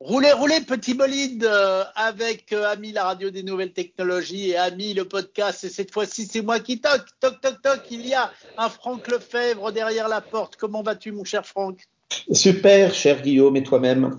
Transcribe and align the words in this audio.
Roulez, 0.00 0.30
roulez, 0.30 0.60
petit 0.60 0.94
bolide 0.94 1.44
euh, 1.44 1.82
avec 1.96 2.52
euh, 2.52 2.70
Ami 2.70 2.92
la 2.92 3.02
radio 3.02 3.30
des 3.30 3.42
nouvelles 3.42 3.72
technologies 3.72 4.50
et 4.50 4.56
Ami 4.56 4.94
le 4.94 5.04
podcast. 5.04 5.64
Et 5.64 5.68
cette 5.68 5.92
fois-ci, 5.92 6.28
c'est 6.30 6.40
moi 6.40 6.60
qui 6.60 6.80
toque, 6.80 7.06
toc, 7.18 7.40
toc, 7.40 7.60
toc. 7.60 7.80
Il 7.90 8.06
y 8.06 8.14
a 8.14 8.30
un 8.56 8.68
Franck 8.68 9.08
Lefebvre 9.08 9.72
derrière 9.72 10.06
la 10.06 10.20
porte. 10.20 10.54
Comment 10.54 10.84
vas-tu, 10.84 11.10
mon 11.10 11.24
cher 11.24 11.44
Franck? 11.44 11.80
Super, 12.30 12.94
cher 12.94 13.22
Guillaume, 13.22 13.56
et 13.56 13.64
toi-même? 13.64 14.16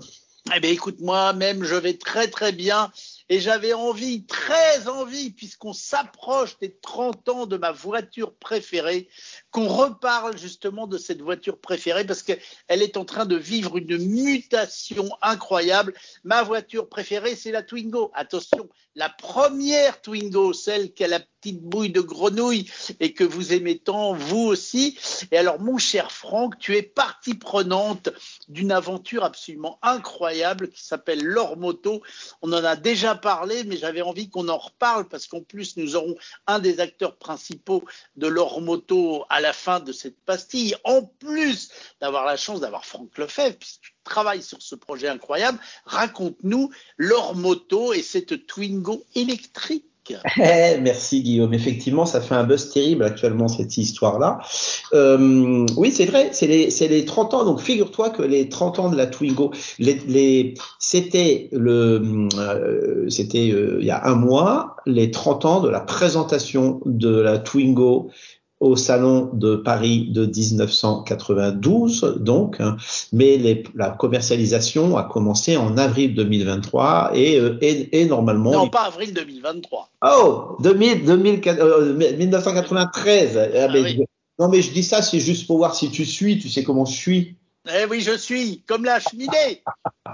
Eh 0.54 0.60
bien, 0.60 0.70
écoute, 0.70 1.00
moi-même, 1.00 1.64
je 1.64 1.76
vais 1.76 1.94
très, 1.94 2.28
très 2.28 2.52
bien. 2.52 2.92
Et 3.32 3.38
j'avais 3.38 3.72
envie, 3.72 4.26
très 4.26 4.88
envie, 4.88 5.30
puisqu'on 5.30 5.72
s'approche 5.72 6.58
des 6.58 6.74
30 6.82 7.28
ans 7.28 7.46
de 7.46 7.56
ma 7.56 7.70
voiture 7.70 8.34
préférée, 8.34 9.08
qu'on 9.52 9.68
reparle 9.68 10.36
justement 10.36 10.88
de 10.88 10.98
cette 10.98 11.22
voiture 11.22 11.60
préférée 11.60 12.04
parce 12.04 12.24
qu'elle 12.24 12.40
est 12.68 12.96
en 12.96 13.04
train 13.04 13.26
de 13.26 13.36
vivre 13.36 13.78
une 13.78 13.98
mutation 13.98 15.08
incroyable. 15.22 15.94
Ma 16.24 16.42
voiture 16.42 16.88
préférée, 16.88 17.36
c'est 17.36 17.52
la 17.52 17.62
Twingo. 17.62 18.10
Attention, 18.14 18.68
la 18.96 19.08
première 19.08 20.02
Twingo, 20.02 20.52
celle 20.52 20.92
qui 20.92 21.04
a 21.04 21.08
la 21.08 21.20
petite 21.20 21.62
bouille 21.62 21.90
de 21.90 22.00
grenouille 22.00 22.68
et 22.98 23.14
que 23.14 23.24
vous 23.24 23.52
aimez 23.52 23.78
tant, 23.78 24.12
vous 24.12 24.46
aussi. 24.46 24.98
Et 25.30 25.38
alors, 25.38 25.60
mon 25.60 25.78
cher 25.78 26.10
Franck, 26.10 26.58
tu 26.58 26.76
es 26.76 26.82
partie 26.82 27.34
prenante 27.34 28.10
d'une 28.48 28.72
aventure 28.72 29.24
absolument 29.24 29.78
incroyable 29.82 30.68
qui 30.68 30.82
s'appelle 30.82 31.24
l'Or 31.24 31.56
Moto. 31.56 32.02
On 32.42 32.52
en 32.52 32.64
a 32.64 32.76
déjà 32.76 33.14
parlé, 33.20 33.64
mais 33.64 33.76
j'avais 33.76 34.02
envie 34.02 34.28
qu'on 34.28 34.48
en 34.48 34.58
reparle 34.58 35.08
parce 35.08 35.26
qu'en 35.26 35.42
plus, 35.42 35.76
nous 35.76 35.96
aurons 35.96 36.16
un 36.46 36.58
des 36.58 36.80
acteurs 36.80 37.16
principaux 37.16 37.84
de 38.16 38.26
l'Or 38.26 38.60
Moto 38.60 39.24
à 39.28 39.40
la 39.40 39.52
fin 39.52 39.80
de 39.80 39.92
cette 39.92 40.18
pastille, 40.24 40.74
en 40.84 41.02
plus 41.02 41.70
d'avoir 42.00 42.24
la 42.24 42.36
chance 42.36 42.60
d'avoir 42.60 42.84
Franck 42.84 43.16
Lefebvre, 43.18 43.56
puisque 43.58 43.82
tu 43.82 43.94
travailles 44.04 44.42
sur 44.42 44.60
ce 44.62 44.74
projet 44.74 45.08
incroyable, 45.08 45.58
raconte-nous 45.84 46.70
leur 46.96 47.34
moto 47.34 47.92
et 47.92 48.02
cette 48.02 48.46
Twingo 48.46 49.04
électrique. 49.14 49.89
Eh, 50.38 50.80
merci 50.80 51.22
Guillaume. 51.22 51.52
Effectivement, 51.54 52.06
ça 52.06 52.20
fait 52.20 52.34
un 52.34 52.44
buzz 52.44 52.70
terrible 52.70 53.04
actuellement 53.04 53.48
cette 53.48 53.76
histoire-là. 53.76 54.38
Euh, 54.92 55.66
oui, 55.76 55.90
c'est 55.90 56.06
vrai, 56.06 56.30
c'est 56.32 56.46
les, 56.46 56.70
les 56.88 57.04
30 57.04 57.34
ans. 57.34 57.44
Donc 57.44 57.60
figure-toi 57.60 58.10
que 58.10 58.22
les 58.22 58.48
30 58.48 58.78
ans 58.78 58.90
de 58.90 58.96
la 58.96 59.06
Twingo, 59.06 59.52
les, 59.78 59.98
les, 60.06 60.54
c'était 60.78 61.48
le, 61.52 62.28
euh, 62.38 63.08
c'était 63.08 63.50
euh, 63.50 63.78
il 63.80 63.86
y 63.86 63.90
a 63.90 64.06
un 64.06 64.14
mois, 64.14 64.76
les 64.86 65.10
30 65.10 65.44
ans 65.44 65.60
de 65.60 65.68
la 65.68 65.80
présentation 65.80 66.80
de 66.84 67.20
la 67.20 67.38
Twingo 67.38 68.10
au 68.60 68.76
salon 68.76 69.30
de 69.32 69.56
Paris 69.56 70.08
de 70.10 70.26
1992, 70.26 72.18
donc, 72.20 72.56
hein. 72.60 72.76
mais 73.12 73.38
les, 73.38 73.62
la 73.74 73.90
commercialisation 73.90 74.98
a 74.98 75.04
commencé 75.04 75.56
en 75.56 75.78
avril 75.78 76.14
2023 76.14 77.12
et, 77.14 77.40
euh, 77.40 77.56
et, 77.62 78.00
et 78.00 78.04
normalement. 78.04 78.52
Non, 78.52 78.68
pas 78.68 78.82
avril 78.82 79.14
2023. 79.14 79.88
Oh, 80.06 80.56
2000, 80.60 81.04
2000, 81.06 81.40
euh, 81.46 81.94
1993. 81.94 83.38
Ah, 83.38 83.46
ah, 83.54 83.66
oui. 83.72 84.04
Non, 84.38 84.48
mais 84.48 84.62
je 84.62 84.72
dis 84.72 84.84
ça, 84.84 85.02
c'est 85.02 85.20
juste 85.20 85.46
pour 85.46 85.56
voir 85.56 85.74
si 85.74 85.90
tu 85.90 86.04
suis, 86.04 86.38
tu 86.38 86.48
sais 86.48 86.62
comment 86.62 86.84
je 86.84 86.96
suis. 86.96 87.36
Eh 87.68 87.84
oui, 87.90 88.00
je 88.00 88.16
suis 88.16 88.62
comme 88.66 88.86
la 88.86 89.00
cheminée. 89.00 89.62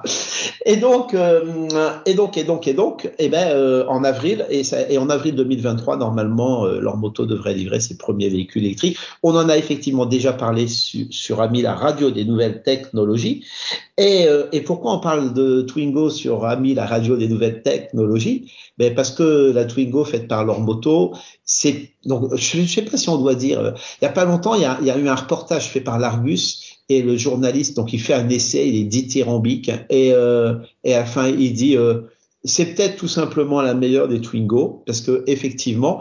et 0.66 0.76
donc, 0.76 1.14
euh, 1.14 2.00
et 2.04 2.14
donc, 2.14 2.36
et 2.36 2.42
donc, 2.42 2.66
et 2.66 2.74
donc, 2.74 3.08
eh 3.20 3.28
ben, 3.28 3.48
euh, 3.50 3.86
en 3.86 4.02
avril 4.02 4.44
et, 4.50 4.62
et, 4.88 4.98
en 4.98 5.08
avril 5.10 5.36
2023, 5.36 5.96
normalement, 5.96 6.64
euh, 6.64 6.80
leur 6.80 6.96
moto 6.96 7.24
devrait 7.24 7.54
livrer 7.54 7.78
ses 7.78 7.96
premiers 7.96 8.28
véhicules 8.30 8.64
électriques. 8.64 8.98
On 9.22 9.36
en 9.36 9.48
a 9.48 9.56
effectivement 9.56 10.06
déjà 10.06 10.32
parlé 10.32 10.66
su, 10.66 11.06
sur 11.12 11.40
Ami 11.40 11.62
la 11.62 11.76
radio 11.76 12.10
des 12.10 12.24
nouvelles 12.24 12.64
technologies. 12.64 13.44
Et, 13.96 14.26
euh, 14.26 14.48
et, 14.50 14.62
pourquoi 14.62 14.94
on 14.94 14.98
parle 14.98 15.32
de 15.32 15.62
Twingo 15.62 16.10
sur 16.10 16.46
Ami 16.46 16.74
la 16.74 16.84
radio 16.84 17.16
des 17.16 17.28
nouvelles 17.28 17.62
technologies? 17.62 18.52
Ben 18.76 18.92
parce 18.92 19.12
que 19.12 19.52
la 19.52 19.66
Twingo 19.66 20.04
faite 20.04 20.26
par 20.26 20.44
leur 20.44 20.58
moto, 20.58 21.14
c'est 21.44 21.92
donc 22.04 22.34
je 22.34 22.60
ne 22.60 22.66
sais 22.66 22.82
pas 22.82 22.96
si 22.96 23.08
on 23.08 23.18
doit 23.18 23.36
dire. 23.36 23.72
Il 24.02 24.04
y 24.04 24.08
a 24.08 24.12
pas 24.12 24.24
longtemps, 24.24 24.54
il 24.56 24.62
y 24.62 24.90
a 24.90 24.98
eu 24.98 25.08
un 25.08 25.14
reportage 25.14 25.68
fait 25.68 25.80
par 25.80 25.98
l'Argus 26.00 26.75
et 26.88 27.02
le 27.02 27.16
journaliste, 27.16 27.76
donc 27.76 27.92
il 27.92 28.00
fait 28.00 28.14
un 28.14 28.28
essai, 28.28 28.68
il 28.68 28.76
est 28.76 28.84
dithyrambique, 28.84 29.70
et, 29.90 30.12
euh, 30.12 30.54
et 30.84 30.94
à 30.94 31.00
la 31.00 31.06
fin 31.06 31.28
il 31.28 31.52
dit 31.52 31.76
euh, 31.76 32.02
c'est 32.44 32.74
peut-être 32.74 32.96
tout 32.96 33.08
simplement 33.08 33.60
la 33.60 33.74
meilleure 33.74 34.08
des 34.08 34.20
Twingo, 34.20 34.82
parce 34.86 35.00
que 35.00 35.24
effectivement, 35.26 36.00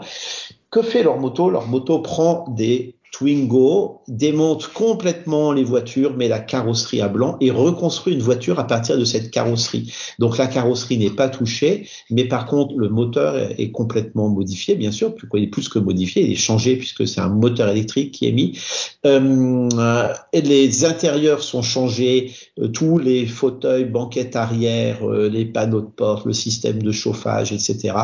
que 0.70 0.82
fait 0.82 1.02
leur 1.02 1.18
moto? 1.18 1.50
Leur 1.50 1.66
moto 1.66 2.00
prend 2.00 2.44
des 2.56 2.95
Twingo 3.16 4.02
démonte 4.08 4.68
complètement 4.74 5.52
les 5.52 5.64
voitures, 5.64 6.14
met 6.14 6.28
la 6.28 6.38
carrosserie 6.38 7.00
à 7.00 7.08
blanc 7.08 7.38
et 7.40 7.50
reconstruit 7.50 8.12
une 8.12 8.20
voiture 8.20 8.58
à 8.58 8.66
partir 8.66 8.98
de 8.98 9.04
cette 9.06 9.30
carrosserie. 9.30 9.90
Donc 10.18 10.36
la 10.36 10.46
carrosserie 10.46 10.98
n'est 10.98 11.10
pas 11.10 11.30
touchée, 11.30 11.88
mais 12.10 12.26
par 12.26 12.44
contre 12.44 12.74
le 12.76 12.90
moteur 12.90 13.36
est 13.36 13.70
complètement 13.70 14.28
modifié, 14.28 14.74
bien 14.74 14.90
sûr, 14.90 15.14
il 15.32 15.44
est 15.44 15.46
plus 15.46 15.70
que 15.70 15.78
modifié, 15.78 16.24
il 16.24 16.32
est 16.32 16.36
changé 16.36 16.76
puisque 16.76 17.08
c'est 17.08 17.22
un 17.22 17.30
moteur 17.30 17.70
électrique 17.70 18.12
qui 18.12 18.28
est 18.28 18.32
mis. 18.32 18.58
Euh, 19.06 20.12
les 20.34 20.84
intérieurs 20.84 21.42
sont 21.42 21.62
changés, 21.62 22.32
euh, 22.58 22.68
tous 22.68 22.98
les 22.98 23.24
fauteuils, 23.24 23.86
banquettes 23.86 24.36
arrière, 24.36 25.08
euh, 25.08 25.30
les 25.30 25.46
panneaux 25.46 25.80
de 25.80 25.86
porte, 25.86 26.26
le 26.26 26.34
système 26.34 26.82
de 26.82 26.92
chauffage, 26.92 27.50
etc. 27.50 27.94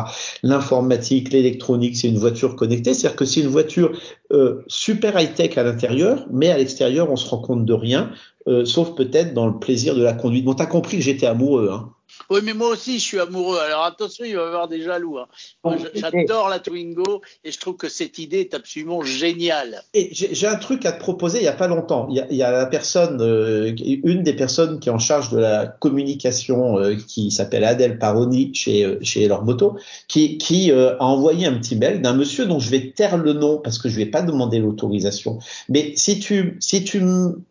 L'informatique, 0.41 1.31
l'électronique, 1.31 1.97
c'est 1.97 2.07
une 2.07 2.17
voiture 2.17 2.55
connectée, 2.55 2.95
c'est-à-dire 2.95 3.15
que 3.15 3.25
c'est 3.25 3.41
une 3.41 3.47
voiture 3.47 3.91
euh, 4.33 4.63
super 5.03 5.19
high-tech 5.19 5.57
à 5.57 5.63
l'intérieur, 5.63 6.25
mais 6.31 6.49
à 6.49 6.57
l'extérieur, 6.57 7.11
on 7.11 7.17
se 7.17 7.27
rend 7.27 7.39
compte 7.39 7.65
de 7.65 7.73
rien, 7.73 8.11
euh, 8.47 8.63
sauf 8.63 8.95
peut-être 8.95 9.33
dans 9.33 9.47
le 9.47 9.59
plaisir 9.59 9.95
de 9.95 10.01
la 10.01 10.13
conduite. 10.13 10.45
Bon, 10.45 10.53
t'as 10.53 10.65
compris 10.65 10.95
que 10.95 11.03
j'étais 11.03 11.25
amoureux, 11.25 11.69
hein 11.73 11.92
oui, 12.29 12.39
mais 12.43 12.53
moi 12.53 12.69
aussi, 12.69 12.99
je 12.99 13.03
suis 13.03 13.19
amoureux. 13.19 13.59
Alors 13.59 13.83
attention, 13.83 14.25
il 14.25 14.35
va 14.35 14.43
y 14.43 14.45
avoir 14.45 14.67
des 14.67 14.81
jaloux. 14.81 15.17
Hein. 15.17 15.75
J'adore 15.93 16.49
la 16.49 16.59
Twingo 16.59 17.21
et 17.43 17.51
je 17.51 17.59
trouve 17.59 17.75
que 17.75 17.89
cette 17.89 18.17
idée 18.19 18.39
est 18.39 18.53
absolument 18.53 19.01
géniale. 19.01 19.83
Et 19.93 20.09
j'ai 20.11 20.47
un 20.47 20.55
truc 20.55 20.85
à 20.85 20.91
te 20.91 20.99
proposer 20.99 21.39
il 21.39 21.43
y 21.43 21.47
a 21.49 21.53
pas 21.53 21.67
longtemps. 21.67 22.07
Il 22.09 22.15
y 22.15 22.19
a, 22.19 22.27
il 22.29 22.37
y 22.37 22.43
a 22.43 22.51
la 22.51 22.65
personne, 22.65 23.21
euh, 23.21 23.73
une 23.77 24.23
des 24.23 24.33
personnes 24.33 24.79
qui 24.79 24.89
est 24.89 24.91
en 24.91 24.99
charge 24.99 25.31
de 25.31 25.39
la 25.39 25.67
communication, 25.67 26.79
euh, 26.79 26.95
qui 26.95 27.31
s'appelle 27.31 27.63
Adèle 27.63 27.99
Paroni 27.99 28.53
chez 28.53 28.85
euh, 28.85 28.97
chez 29.01 29.27
leur 29.27 29.43
moto, 29.43 29.75
qui 30.07 30.37
qui 30.37 30.71
a 30.71 30.97
envoyé 30.99 31.47
un 31.47 31.53
petit 31.53 31.75
mail 31.75 32.01
d'un 32.01 32.13
monsieur 32.13 32.45
dont 32.45 32.59
je 32.59 32.69
vais 32.69 32.91
taire 32.91 33.17
le 33.17 33.33
nom 33.33 33.57
parce 33.57 33.79
que 33.79 33.89
je 33.89 33.97
vais 33.97 34.05
pas 34.05 34.21
demander 34.21 34.59
l'autorisation. 34.59 35.39
Mais 35.69 35.93
si 35.95 36.19
tu 36.19 36.57
si 36.59 36.83
tu 36.83 37.01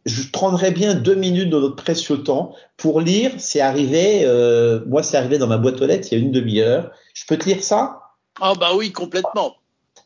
je 0.06 0.22
prendrais 0.32 0.70
bien 0.70 0.94
deux 0.94 1.14
minutes 1.14 1.50
de 1.50 1.58
notre 1.58 1.76
précieux 1.76 2.22
temps 2.22 2.54
pour 2.82 3.00
lire. 3.00 3.30
C'est 3.38 3.60
arrivé. 3.60 4.22
Euh, 4.24 4.51
moi, 4.86 5.02
c'est 5.02 5.16
arrivé 5.16 5.38
dans 5.38 5.46
ma 5.46 5.58
boîte 5.58 5.80
aux 5.80 5.86
lettres 5.86 6.08
il 6.10 6.18
y 6.18 6.20
a 6.20 6.24
une 6.24 6.32
demi-heure. 6.32 6.90
Je 7.14 7.24
peux 7.26 7.36
te 7.36 7.48
lire 7.48 7.62
ça? 7.62 8.00
Ah 8.40 8.54
bah 8.58 8.70
oui, 8.76 8.92
complètement. 8.92 9.56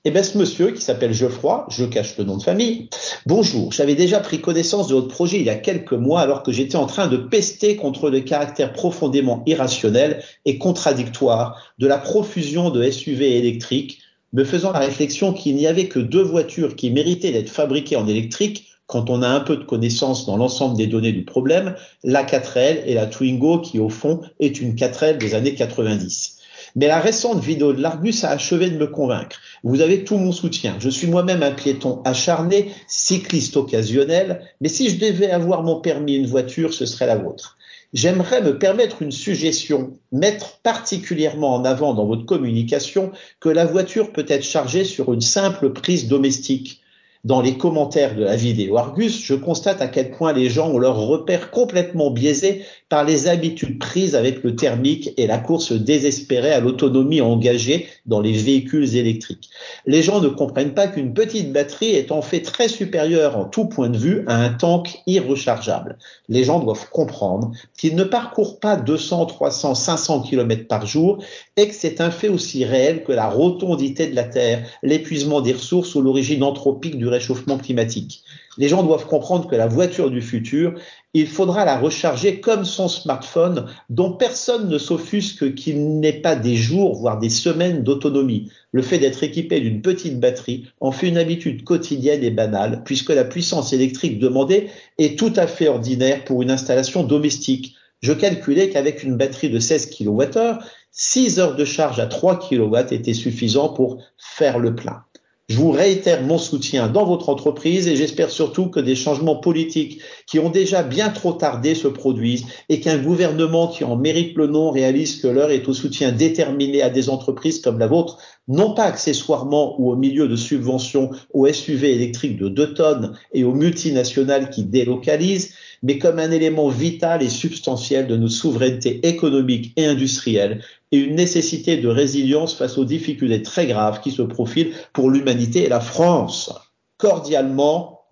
Eh 0.04 0.10
bien, 0.12 0.22
ce 0.22 0.38
monsieur 0.38 0.70
qui 0.70 0.80
s'appelle 0.82 1.12
Geoffroy, 1.12 1.66
je 1.68 1.84
cache 1.84 2.16
le 2.16 2.22
nom 2.22 2.36
de 2.36 2.42
famille. 2.42 2.88
Bonjour, 3.26 3.72
j'avais 3.72 3.96
déjà 3.96 4.20
pris 4.20 4.40
connaissance 4.40 4.86
de 4.86 4.94
votre 4.94 5.08
projet 5.08 5.38
il 5.38 5.44
y 5.44 5.50
a 5.50 5.56
quelques 5.56 5.94
mois 5.94 6.20
alors 6.20 6.44
que 6.44 6.52
j'étais 6.52 6.76
en 6.76 6.86
train 6.86 7.08
de 7.08 7.16
pester 7.16 7.74
contre 7.74 8.08
le 8.08 8.20
caractère 8.20 8.72
profondément 8.72 9.42
irrationnel 9.46 10.22
et 10.44 10.58
contradictoire 10.58 11.72
de 11.78 11.88
la 11.88 11.98
profusion 11.98 12.70
de 12.70 12.88
SUV 12.88 13.36
électriques, 13.36 13.98
me 14.32 14.44
faisant 14.44 14.70
la 14.70 14.78
réflexion 14.78 15.32
qu'il 15.32 15.56
n'y 15.56 15.66
avait 15.66 15.88
que 15.88 15.98
deux 15.98 16.22
voitures 16.22 16.76
qui 16.76 16.90
méritaient 16.90 17.32
d'être 17.32 17.50
fabriquées 17.50 17.96
en 17.96 18.06
électrique 18.06 18.75
quand 18.86 19.10
on 19.10 19.22
a 19.22 19.28
un 19.28 19.40
peu 19.40 19.56
de 19.56 19.64
connaissance 19.64 20.26
dans 20.26 20.36
l'ensemble 20.36 20.76
des 20.76 20.86
données 20.86 21.12
du 21.12 21.24
problème, 21.24 21.74
la 22.04 22.24
4L 22.24 22.82
et 22.86 22.94
la 22.94 23.06
Twingo 23.06 23.60
qui 23.60 23.78
au 23.78 23.88
fond 23.88 24.20
est 24.40 24.60
une 24.60 24.74
4L 24.74 25.18
des 25.18 25.34
années 25.34 25.54
90. 25.54 26.36
Mais 26.76 26.88
la 26.88 27.00
récente 27.00 27.42
vidéo 27.42 27.72
de 27.72 27.80
l'Argus 27.80 28.22
a 28.24 28.30
achevé 28.30 28.68
de 28.68 28.76
me 28.76 28.86
convaincre. 28.86 29.40
Vous 29.64 29.80
avez 29.80 30.04
tout 30.04 30.18
mon 30.18 30.30
soutien. 30.30 30.76
Je 30.78 30.90
suis 30.90 31.06
moi-même 31.06 31.42
un 31.42 31.52
piéton 31.52 32.02
acharné, 32.04 32.70
cycliste 32.86 33.56
occasionnel, 33.56 34.42
mais 34.60 34.68
si 34.68 34.90
je 34.90 34.98
devais 34.98 35.30
avoir 35.30 35.62
mon 35.62 35.80
permis 35.80 36.16
une 36.16 36.26
voiture, 36.26 36.74
ce 36.74 36.84
serait 36.84 37.06
la 37.06 37.16
vôtre. 37.16 37.56
J'aimerais 37.92 38.42
me 38.42 38.58
permettre 38.58 39.00
une 39.00 39.12
suggestion, 39.12 39.94
mettre 40.12 40.58
particulièrement 40.58 41.54
en 41.54 41.64
avant 41.64 41.94
dans 41.94 42.04
votre 42.04 42.26
communication 42.26 43.10
que 43.40 43.48
la 43.48 43.64
voiture 43.64 44.12
peut 44.12 44.26
être 44.28 44.44
chargée 44.44 44.84
sur 44.84 45.12
une 45.14 45.20
simple 45.20 45.72
prise 45.72 46.08
domestique 46.08 46.82
dans 47.26 47.40
les 47.40 47.58
commentaires 47.58 48.14
de 48.14 48.22
la 48.22 48.36
vidéo 48.36 48.78
Argus, 48.78 49.20
je 49.20 49.34
constate 49.34 49.82
à 49.82 49.88
quel 49.88 50.12
point 50.12 50.32
les 50.32 50.48
gens 50.48 50.70
ont 50.70 50.78
leur 50.78 50.96
repère 50.96 51.50
complètement 51.50 52.12
biaisé 52.12 52.62
par 52.88 53.02
les 53.02 53.26
habitudes 53.26 53.80
prises 53.80 54.14
avec 54.14 54.44
le 54.44 54.54
thermique 54.54 55.10
et 55.16 55.26
la 55.26 55.38
course 55.38 55.72
désespérée 55.72 56.52
à 56.52 56.60
l'autonomie 56.60 57.20
engagée 57.20 57.88
dans 58.06 58.20
les 58.20 58.30
véhicules 58.30 58.94
électriques. 58.94 59.50
Les 59.86 60.02
gens 60.02 60.20
ne 60.20 60.28
comprennent 60.28 60.72
pas 60.72 60.86
qu'une 60.86 61.14
petite 61.14 61.52
batterie 61.52 61.96
est 61.96 62.12
en 62.12 62.22
fait 62.22 62.42
très 62.42 62.68
supérieure 62.68 63.36
en 63.36 63.44
tout 63.44 63.64
point 63.64 63.88
de 63.88 63.98
vue 63.98 64.22
à 64.28 64.36
un 64.36 64.50
tank 64.50 65.00
irrechargeable. 65.08 65.98
Les 66.28 66.44
gens 66.44 66.60
doivent 66.60 66.88
comprendre 66.90 67.50
qu'ils 67.76 67.96
ne 67.96 68.04
parcourent 68.04 68.60
pas 68.60 68.76
200, 68.76 69.26
300, 69.26 69.74
500 69.74 70.20
km 70.20 70.68
par 70.68 70.86
jour 70.86 71.18
et 71.56 71.66
que 71.66 71.74
c'est 71.74 72.00
un 72.00 72.12
fait 72.12 72.28
aussi 72.28 72.64
réel 72.64 73.02
que 73.02 73.10
la 73.10 73.28
rotondité 73.28 74.06
de 74.06 74.14
la 74.14 74.24
Terre, 74.24 74.64
l'épuisement 74.84 75.40
des 75.40 75.54
ressources 75.54 75.96
ou 75.96 76.02
l'origine 76.02 76.44
anthropique 76.44 76.96
du 76.96 77.15
réchauffement 77.16 77.58
climatique. 77.58 78.22
Les 78.58 78.68
gens 78.68 78.82
doivent 78.82 79.06
comprendre 79.06 79.48
que 79.48 79.56
la 79.56 79.66
voiture 79.66 80.10
du 80.10 80.22
futur, 80.22 80.74
il 81.14 81.26
faudra 81.26 81.64
la 81.64 81.78
recharger 81.78 82.40
comme 82.40 82.64
son 82.64 82.88
smartphone, 82.88 83.66
dont 83.90 84.12
personne 84.12 84.68
ne 84.68 84.78
s'offusque 84.78 85.54
qu'il 85.54 86.00
n'ait 86.00 86.20
pas 86.20 86.36
des 86.36 86.56
jours, 86.56 86.94
voire 86.94 87.18
des 87.18 87.30
semaines 87.30 87.82
d'autonomie. 87.82 88.50
Le 88.72 88.82
fait 88.82 88.98
d'être 88.98 89.22
équipé 89.22 89.60
d'une 89.60 89.82
petite 89.82 90.20
batterie 90.20 90.66
en 90.80 90.92
fait 90.92 91.08
une 91.08 91.18
habitude 91.18 91.64
quotidienne 91.64 92.22
et 92.22 92.30
banale, 92.30 92.82
puisque 92.84 93.10
la 93.10 93.24
puissance 93.24 93.72
électrique 93.72 94.18
demandée 94.18 94.68
est 94.98 95.18
tout 95.18 95.32
à 95.36 95.46
fait 95.46 95.68
ordinaire 95.68 96.24
pour 96.24 96.42
une 96.42 96.50
installation 96.50 97.02
domestique. 97.02 97.74
Je 98.02 98.12
calculais 98.12 98.68
qu'avec 98.68 99.02
une 99.02 99.16
batterie 99.16 99.50
de 99.50 99.58
16 99.58 99.90
kWh, 99.90 100.58
6 100.92 101.40
heures 101.40 101.56
de 101.56 101.64
charge 101.64 102.00
à 102.00 102.06
3 102.06 102.38
kW 102.38 102.76
étaient 102.90 103.14
suffisants 103.14 103.70
pour 103.70 104.02
faire 104.16 104.58
le 104.58 104.74
plein. 104.74 105.04
Je 105.48 105.58
vous 105.58 105.70
réitère 105.70 106.24
mon 106.24 106.38
soutien 106.38 106.88
dans 106.88 107.04
votre 107.04 107.28
entreprise 107.28 107.86
et 107.86 107.94
j'espère 107.94 108.30
surtout 108.30 108.66
que 108.66 108.80
des 108.80 108.96
changements 108.96 109.36
politiques 109.36 110.00
qui 110.26 110.40
ont 110.40 110.50
déjà 110.50 110.82
bien 110.82 111.08
trop 111.08 111.34
tardé 111.34 111.76
se 111.76 111.86
produisent 111.86 112.46
et 112.68 112.80
qu'un 112.80 112.98
gouvernement 112.98 113.68
qui 113.68 113.84
en 113.84 113.94
mérite 113.94 114.36
le 114.36 114.48
nom 114.48 114.72
réalise 114.72 115.20
que 115.22 115.28
l'heure 115.28 115.52
est 115.52 115.68
au 115.68 115.72
soutien 115.72 116.10
déterminé 116.10 116.82
à 116.82 116.90
des 116.90 117.08
entreprises 117.08 117.60
comme 117.60 117.78
la 117.78 117.86
vôtre, 117.86 118.18
non 118.48 118.74
pas 118.74 118.86
accessoirement 118.86 119.80
ou 119.80 119.92
au 119.92 119.94
milieu 119.94 120.26
de 120.26 120.34
subventions 120.34 121.10
aux 121.32 121.46
SUV 121.46 121.92
électriques 121.92 122.38
de 122.38 122.48
2 122.48 122.74
tonnes 122.74 123.16
et 123.32 123.44
aux 123.44 123.54
multinationales 123.54 124.50
qui 124.50 124.64
délocalisent, 124.64 125.54
mais 125.80 125.98
comme 125.98 126.18
un 126.18 126.32
élément 126.32 126.70
vital 126.70 127.22
et 127.22 127.28
substantiel 127.28 128.08
de 128.08 128.16
nos 128.16 128.28
souverainetés 128.28 129.06
économiques 129.06 129.74
et 129.76 129.86
industrielles 129.86 130.60
une 131.00 131.16
nécessité 131.16 131.76
de 131.76 131.88
résilience 131.88 132.54
face 132.54 132.78
aux 132.78 132.84
difficultés 132.84 133.42
très 133.42 133.66
graves 133.66 134.00
qui 134.00 134.10
se 134.10 134.22
profilent 134.22 134.74
pour 134.92 135.10
l'humanité 135.10 135.64
et 135.64 135.68
la 135.68 135.80
France. 135.80 136.52
Cordialement, 136.98 138.06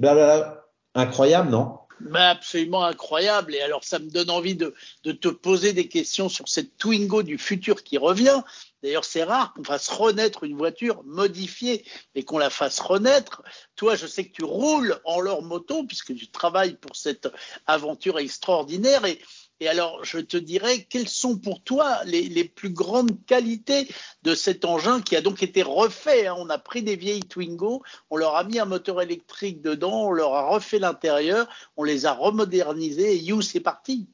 incroyable, 0.94 1.50
non? 1.50 1.78
Bah 2.00 2.30
absolument 2.30 2.84
incroyable. 2.84 3.54
Et 3.54 3.60
alors, 3.60 3.84
ça 3.84 3.98
me 3.98 4.10
donne 4.10 4.30
envie 4.30 4.56
de, 4.56 4.74
te 5.02 5.28
poser 5.28 5.72
des 5.72 5.88
questions 5.88 6.28
sur 6.28 6.48
cette 6.48 6.76
Twingo 6.76 7.22
du 7.22 7.38
futur 7.38 7.82
qui 7.82 7.98
revient. 7.98 8.42
D'ailleurs, 8.82 9.04
c'est 9.04 9.22
rare 9.22 9.54
qu'on 9.54 9.64
fasse 9.64 9.88
renaître 9.88 10.44
une 10.44 10.56
voiture 10.56 11.02
modifiée 11.04 11.84
et 12.14 12.24
qu'on 12.24 12.38
la 12.38 12.50
fasse 12.50 12.80
renaître. 12.80 13.42
Toi, 13.76 13.94
je 13.94 14.06
sais 14.06 14.26
que 14.26 14.32
tu 14.32 14.44
roules 14.44 15.00
en 15.04 15.20
leur 15.20 15.42
moto 15.42 15.84
puisque 15.84 16.14
tu 16.14 16.28
travailles 16.28 16.74
pour 16.74 16.96
cette 16.96 17.28
aventure 17.66 18.18
extraordinaire. 18.18 19.06
Et, 19.06 19.18
et 19.60 19.68
alors, 19.68 20.04
je 20.04 20.18
te 20.18 20.36
dirais, 20.36 20.84
quelles 20.90 21.08
sont 21.08 21.38
pour 21.38 21.62
toi 21.62 22.02
les, 22.04 22.44
plus 22.44 22.70
grandes 22.70 23.24
qualités 23.24 23.88
de 24.22 24.34
cet 24.34 24.64
engin 24.64 25.00
qui 25.00 25.14
a 25.16 25.20
donc 25.20 25.42
été 25.42 25.62
refait 25.62 26.26
hein? 26.26 26.34
On 26.38 26.50
a 26.50 26.58
pris 26.58 26.82
des 26.82 26.96
vieilles 26.96 27.22
Twingo, 27.22 27.82
on 28.10 28.16
leur 28.16 28.34
a 28.34 28.44
mis 28.44 28.58
un 28.58 28.64
moteur 28.64 29.00
électrique 29.00 29.62
dedans, 29.62 30.08
on 30.08 30.10
leur 30.10 30.34
a 30.34 30.48
refait 30.48 30.80
l'intérieur, 30.80 31.48
on 31.76 31.84
les 31.84 32.04
a 32.04 32.12
remodernisés 32.12 33.14
et 33.14 33.18
you, 33.18 33.42
c'est 33.42 33.60
parti. 33.60 34.08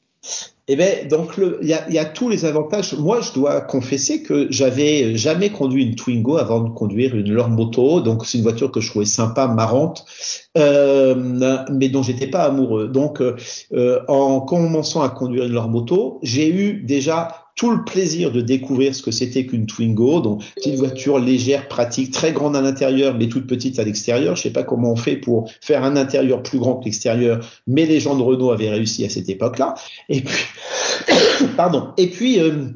Eh 0.72 0.76
bien, 0.76 0.87
donc 1.08 1.32
il 1.62 1.67
y 1.67 1.99
a, 1.99 2.05
tous 2.05 2.28
les 2.28 2.44
avantages. 2.44 2.94
Moi, 2.94 3.20
je 3.20 3.32
dois 3.32 3.61
confesser 3.61 4.22
que 4.22 4.46
j'avais 4.50 5.17
jamais 5.17 5.50
conduit 5.50 5.84
une 5.84 5.96
Twingo 5.96 6.37
avant 6.37 6.61
de 6.61 6.69
conduire 6.69 7.17
une 7.17 7.32
Lord 7.32 7.49
Moto. 7.49 8.00
Donc, 8.00 8.25
c'est 8.25 8.38
une 8.38 8.44
voiture 8.44 8.70
que 8.70 8.81
je 8.81 8.88
trouvais 8.88 9.05
sympa, 9.05 9.49
marrante, 9.49 10.05
euh, 10.56 11.64
mais 11.72 11.88
dont 11.88 12.05
j'étais 12.05 12.28
pas 12.28 12.44
amoureux. 12.44 12.87
Donc, 12.87 13.20
euh, 13.20 14.00
en 14.06 14.43
commençant 14.43 15.02
à 15.02 15.08
conduire 15.08 15.44
une 15.44 15.52
Lord 15.52 15.70
Moto, 15.70 16.20
j'ai 16.22 16.49
eu 16.49 16.84
déjà 16.84 17.50
tout 17.61 17.71
le 17.71 17.85
plaisir 17.85 18.33
de 18.33 18.41
découvrir 18.41 18.95
ce 18.95 19.03
que 19.03 19.11
c'était 19.11 19.45
qu'une 19.45 19.67
Twingo, 19.67 20.23
donc 20.23 20.43
petite 20.55 20.77
voiture 20.77 21.19
légère, 21.19 21.69
pratique, 21.69 22.11
très 22.11 22.33
grande 22.33 22.57
à 22.57 22.62
l'intérieur, 22.62 23.15
mais 23.15 23.29
toute 23.29 23.47
petite 23.47 23.79
à 23.79 23.85
l'extérieur. 23.85 24.35
Je 24.35 24.41
sais 24.41 24.51
pas 24.51 24.62
comment 24.62 24.93
on 24.93 24.97
fait 24.97 25.17
pour 25.17 25.53
faire 25.61 25.85
un 25.85 25.95
intérieur 25.95 26.43
plus 26.43 26.59
grand 26.59 26.77
que 26.77 26.87
l'extérieur, 26.87 27.47
mais 27.67 27.85
les 27.85 28.01
gens 28.01 28.17
de 28.17 28.23
Renault 28.23 28.51
avaient 28.51 28.71
réussi 28.71 29.05
à 29.05 29.11
cette 29.11 29.29
époque-là. 29.29 29.75
Et 30.09 30.23
puis, 30.23 30.43
pardon. 31.59 31.89
Et 31.99 32.07
puis, 32.07 32.41
euh, 32.41 32.69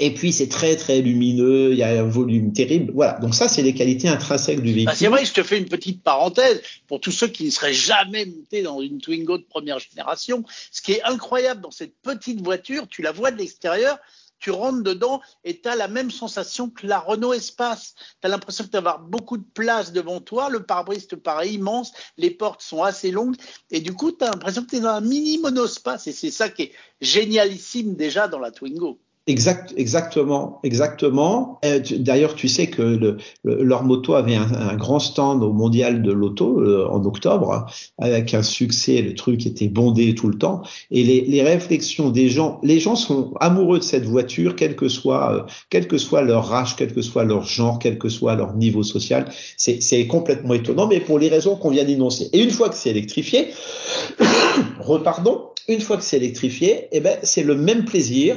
et 0.00 0.14
puis 0.14 0.32
c'est 0.32 0.48
très 0.48 0.76
très 0.76 1.02
lumineux, 1.02 1.72
il 1.72 1.78
y 1.78 1.82
a 1.82 2.00
un 2.00 2.08
volume 2.08 2.54
terrible. 2.54 2.90
Voilà, 2.94 3.18
donc 3.20 3.34
ça 3.34 3.48
c'est 3.48 3.62
les 3.62 3.74
qualités 3.74 4.08
intrinsèques 4.08 4.62
du 4.62 4.72
véhicule. 4.72 4.86
Bah, 4.86 4.94
c'est 4.96 5.08
vrai, 5.08 5.26
je 5.26 5.34
te 5.34 5.42
fais 5.42 5.58
une 5.58 5.68
petite 5.68 6.02
parenthèse 6.02 6.62
pour 6.88 7.00
tous 7.00 7.12
ceux 7.12 7.28
qui 7.28 7.44
ne 7.44 7.50
seraient 7.50 7.74
jamais 7.74 8.24
montés 8.24 8.62
dans 8.62 8.80
une 8.80 8.98
Twingo 8.98 9.36
de 9.36 9.44
première 9.44 9.78
génération. 9.78 10.42
Ce 10.72 10.80
qui 10.80 10.92
est 10.92 11.02
incroyable 11.02 11.60
dans 11.60 11.70
cette 11.70 11.94
petite 12.00 12.42
voiture, 12.42 12.88
tu 12.88 13.02
la 13.02 13.12
vois 13.12 13.30
de 13.30 13.36
l'extérieur, 13.36 13.98
tu 14.38 14.50
rentres 14.50 14.82
dedans 14.82 15.20
et 15.44 15.60
tu 15.60 15.68
as 15.68 15.76
la 15.76 15.86
même 15.86 16.10
sensation 16.10 16.70
que 16.70 16.86
la 16.86 16.98
Renault 16.98 17.34
Espace. 17.34 17.94
Tu 17.94 18.26
as 18.26 18.28
l'impression 18.28 18.64
que 18.64 18.70
tu 18.70 18.78
avoir 18.78 19.00
beaucoup 19.00 19.36
de 19.36 19.44
place 19.52 19.92
devant 19.92 20.20
toi, 20.20 20.48
le 20.48 20.62
pare-brise 20.62 21.08
te 21.08 21.14
paraît 21.14 21.50
immense, 21.50 21.92
les 22.16 22.30
portes 22.30 22.62
sont 22.62 22.82
assez 22.82 23.10
longues 23.10 23.36
et 23.70 23.80
du 23.80 23.92
coup 23.92 24.12
tu 24.12 24.24
as 24.24 24.30
l'impression 24.30 24.62
que 24.64 24.70
tu 24.70 24.76
es 24.76 24.80
dans 24.80 24.88
un 24.88 25.02
mini 25.02 25.36
monospace 25.36 26.06
et 26.06 26.12
c'est 26.12 26.30
ça 26.30 26.48
qui 26.48 26.62
est 26.62 26.72
génialissime 27.02 27.96
déjà 27.96 28.28
dans 28.28 28.38
la 28.38 28.50
Twingo. 28.50 28.98
Exact, 29.30 29.72
exactement, 29.76 30.58
exactement. 30.64 31.60
D'ailleurs, 31.98 32.34
tu 32.34 32.48
sais 32.48 32.66
que 32.66 32.82
le, 32.82 33.16
leur 33.44 33.84
moto 33.84 34.14
avait 34.14 34.34
un, 34.34 34.52
un, 34.52 34.74
grand 34.74 34.98
stand 34.98 35.44
au 35.44 35.52
mondial 35.52 36.02
de 36.02 36.10
l'auto 36.10 36.58
euh, 36.58 36.88
en 36.90 37.04
octobre, 37.04 37.66
avec 37.98 38.34
un 38.34 38.42
succès. 38.42 39.02
Le 39.02 39.14
truc 39.14 39.46
était 39.46 39.68
bondé 39.68 40.16
tout 40.16 40.26
le 40.26 40.36
temps. 40.36 40.62
Et 40.90 41.04
les, 41.04 41.20
les, 41.20 41.42
réflexions 41.42 42.10
des 42.10 42.28
gens, 42.28 42.58
les 42.64 42.80
gens 42.80 42.96
sont 42.96 43.32
amoureux 43.38 43.78
de 43.78 43.84
cette 43.84 44.04
voiture, 44.04 44.56
quel 44.56 44.74
que 44.74 44.88
soit, 44.88 45.32
euh, 45.32 45.42
quel 45.68 45.86
que 45.86 45.96
soit 45.96 46.22
leur 46.22 46.48
rage, 46.48 46.74
quel 46.74 46.92
que 46.92 47.00
soit 47.00 47.22
leur 47.22 47.44
genre, 47.44 47.78
quel 47.78 47.98
que 47.98 48.08
soit 48.08 48.34
leur 48.34 48.56
niveau 48.56 48.82
social. 48.82 49.30
C'est 49.56 50.08
complètement 50.08 50.54
étonnant, 50.54 50.88
mais 50.88 50.98
pour 50.98 51.20
les 51.20 51.28
raisons 51.28 51.54
qu'on 51.54 51.70
vient 51.70 51.84
d'énoncer. 51.84 52.30
Et 52.32 52.42
une 52.42 52.50
fois 52.50 52.68
que 52.68 52.74
c'est 52.74 52.90
électrifié, 52.90 53.50
repardon, 54.80 55.50
une 55.68 55.80
fois 55.80 55.96
que 55.98 56.02
c'est 56.02 56.16
électrifié, 56.16 56.88
eh 56.90 56.98
ben 56.98 57.16
c'est 57.22 57.44
le 57.44 57.54
même 57.54 57.84
plaisir 57.84 58.36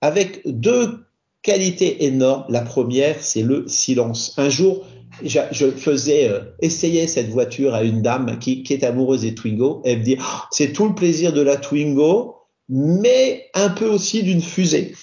avec 0.00 0.42
deux 0.44 1.04
qualités 1.42 2.04
énormes. 2.04 2.44
La 2.48 2.60
première, 2.60 3.22
c'est 3.22 3.42
le 3.42 3.66
silence. 3.68 4.34
Un 4.36 4.50
jour, 4.50 4.84
je 5.22 5.70
faisais 5.70 6.28
euh, 6.28 6.40
essayer 6.60 7.06
cette 7.06 7.30
voiture 7.30 7.74
à 7.74 7.82
une 7.82 8.02
dame 8.02 8.38
qui, 8.38 8.64
est 8.68 8.84
amoureuse 8.84 9.22
des 9.22 9.34
Twingo. 9.34 9.82
Elle 9.84 10.00
me 10.00 10.04
dit, 10.04 10.16
oh, 10.20 10.40
c'est 10.50 10.72
tout 10.72 10.88
le 10.88 10.94
plaisir 10.94 11.32
de 11.32 11.40
la 11.40 11.56
Twingo, 11.56 12.36
mais 12.68 13.46
un 13.54 13.70
peu 13.70 13.86
aussi 13.86 14.22
d'une 14.22 14.42
fusée. 14.42 14.94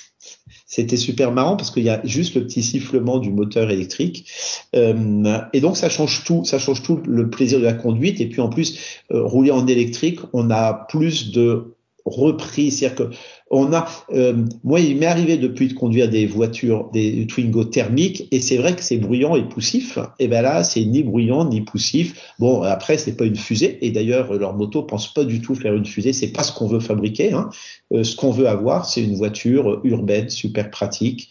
C'était 0.68 0.98
super 0.98 1.32
marrant 1.32 1.56
parce 1.56 1.72
qu'il 1.72 1.84
y 1.84 1.90
a 1.90 2.02
juste 2.06 2.36
le 2.36 2.46
petit 2.46 2.64
sifflement 2.64 3.20
du 3.20 3.32
moteur 3.32 3.70
électrique 3.70 4.30
euh, 4.76 5.40
et 5.54 5.62
donc 5.62 5.78
ça 5.78 5.90
change 5.90 6.24
tout, 6.26 6.44
ça 6.44 6.60
change 6.60 6.84
tout 6.84 7.02
le 7.06 7.30
plaisir 7.30 7.60
de 7.60 7.64
la 7.64 7.74
conduite 7.74 8.20
et 8.20 8.28
puis 8.28 8.42
en 8.42 8.50
plus 8.50 8.78
euh, 9.12 9.24
rouler 9.24 9.52
en 9.52 9.68
électrique, 9.68 10.20
on 10.34 10.50
a 10.50 10.74
plus 10.90 11.32
de 11.32 11.76
repris, 12.04 12.72
c'est-à-dire 12.72 13.10
que 13.10 13.16
on 13.52 13.74
a, 13.74 13.88
euh, 14.12 14.44
moi, 14.64 14.80
il 14.80 14.98
m'est 14.98 15.06
arrivé 15.06 15.38
depuis 15.38 15.68
de 15.68 15.74
conduire 15.74 16.10
des 16.10 16.26
voitures, 16.26 16.90
des 16.92 17.28
Twingo 17.28 17.64
thermiques, 17.64 18.28
et 18.32 18.42
c'est 18.42 18.58
vrai 18.58 18.76
que 18.76 18.82
c'est 18.82 18.98
bruyant 18.98 19.36
et 19.36 19.48
poussif. 19.48 20.00
Et 20.20 20.28
ben 20.28 20.42
là, 20.42 20.64
c'est 20.64 20.84
ni 20.84 21.04
bruyant 21.04 21.48
ni 21.48 21.62
poussif. 21.62 22.34
Bon, 22.40 22.64
après, 22.64 22.98
c'est 22.98 23.16
pas 23.16 23.26
une 23.26 23.36
fusée, 23.36 23.78
et 23.86 23.92
d'ailleurs, 23.92 24.34
leur 24.34 24.56
moto 24.56 24.82
pense 24.84 25.14
pas 25.14 25.24
du 25.24 25.42
tout 25.42 25.54
faire 25.54 25.76
une 25.76 25.86
fusée. 25.86 26.12
C'est 26.12 26.32
pas 26.32 26.44
ce 26.44 26.54
qu'on 26.54 26.68
veut 26.68 26.80
fabriquer. 26.80 27.34
Hein. 27.34 27.50
Euh, 27.94 28.04
ce 28.04 28.16
qu'on 28.16 28.32
veut 28.32 28.48
avoir, 28.48 28.86
c'est 28.86 29.04
une 29.04 29.16
voiture 29.16 29.80
urbaine, 29.84 30.30
super 30.30 30.72
pratique 30.72 31.30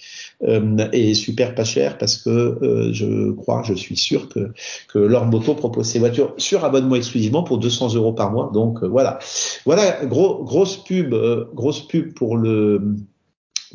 et 0.93 1.15
super 1.15 1.55
pas 1.55 1.65
chère, 1.65 1.99
parce 1.99 2.17
que 2.17 2.31
euh, 2.31 2.93
je 2.93 3.31
crois, 3.33 3.63
je 3.65 3.75
suis 3.75 3.97
sûr 3.97 4.29
que 4.29 4.53
que 4.93 4.99
leur 4.99 5.27
moto 5.27 5.55
propose 5.55 5.87
ces 5.87 5.99
voitures 5.99 6.35
sur 6.39 6.65
abonnement 6.65 6.97
exclusivement 6.97 7.43
pour 7.43 7.59
200 7.59 7.95
euros 7.95 8.13
par 8.13 8.31
mois. 8.31 8.51
Donc 8.53 8.83
voilà, 8.85 9.19
voilà, 9.65 10.05
gros, 10.05 10.45
grosse 10.45 10.77
pub, 10.85 11.15
grosse 11.55 11.87
pub 11.87 12.15
pour 12.15 12.37
le 12.37 12.97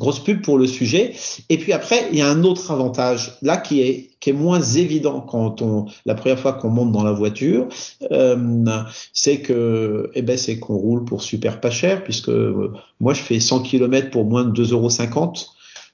grosse 0.00 0.18
pub 0.18 0.42
pour 0.42 0.58
le 0.58 0.66
sujet. 0.66 1.12
Et 1.48 1.58
puis 1.58 1.72
après, 1.72 2.08
il 2.10 2.18
y 2.18 2.22
a 2.22 2.28
un 2.28 2.42
autre 2.42 2.72
avantage 2.72 3.38
là 3.42 3.56
qui 3.58 3.82
est 3.82 4.10
qui 4.18 4.30
est 4.30 4.34
moins 4.34 4.60
évident 4.60 5.20
quand 5.20 5.62
on 5.62 5.86
la 6.04 6.14
première 6.14 6.38
fois 6.38 6.54
qu'on 6.54 6.70
monte 6.70 6.90
dans 6.92 7.04
la 7.04 7.12
voiture, 7.12 7.68
euh, 8.10 8.66
c'est 9.12 9.40
que 9.40 10.10
eh 10.14 10.22
ben 10.22 10.36
c'est 10.36 10.58
qu'on 10.58 10.76
roule 10.76 11.04
pour 11.04 11.22
super 11.22 11.60
pas 11.60 11.70
cher 11.70 12.02
puisque 12.02 12.30
euh, 12.30 12.72
moi 12.98 13.14
je 13.14 13.22
fais 13.22 13.38
100 13.38 13.62
km 13.62 14.10
pour 14.10 14.24
moins 14.24 14.44
de 14.44 14.64
2,50 14.64 14.72
euros. 14.72 14.88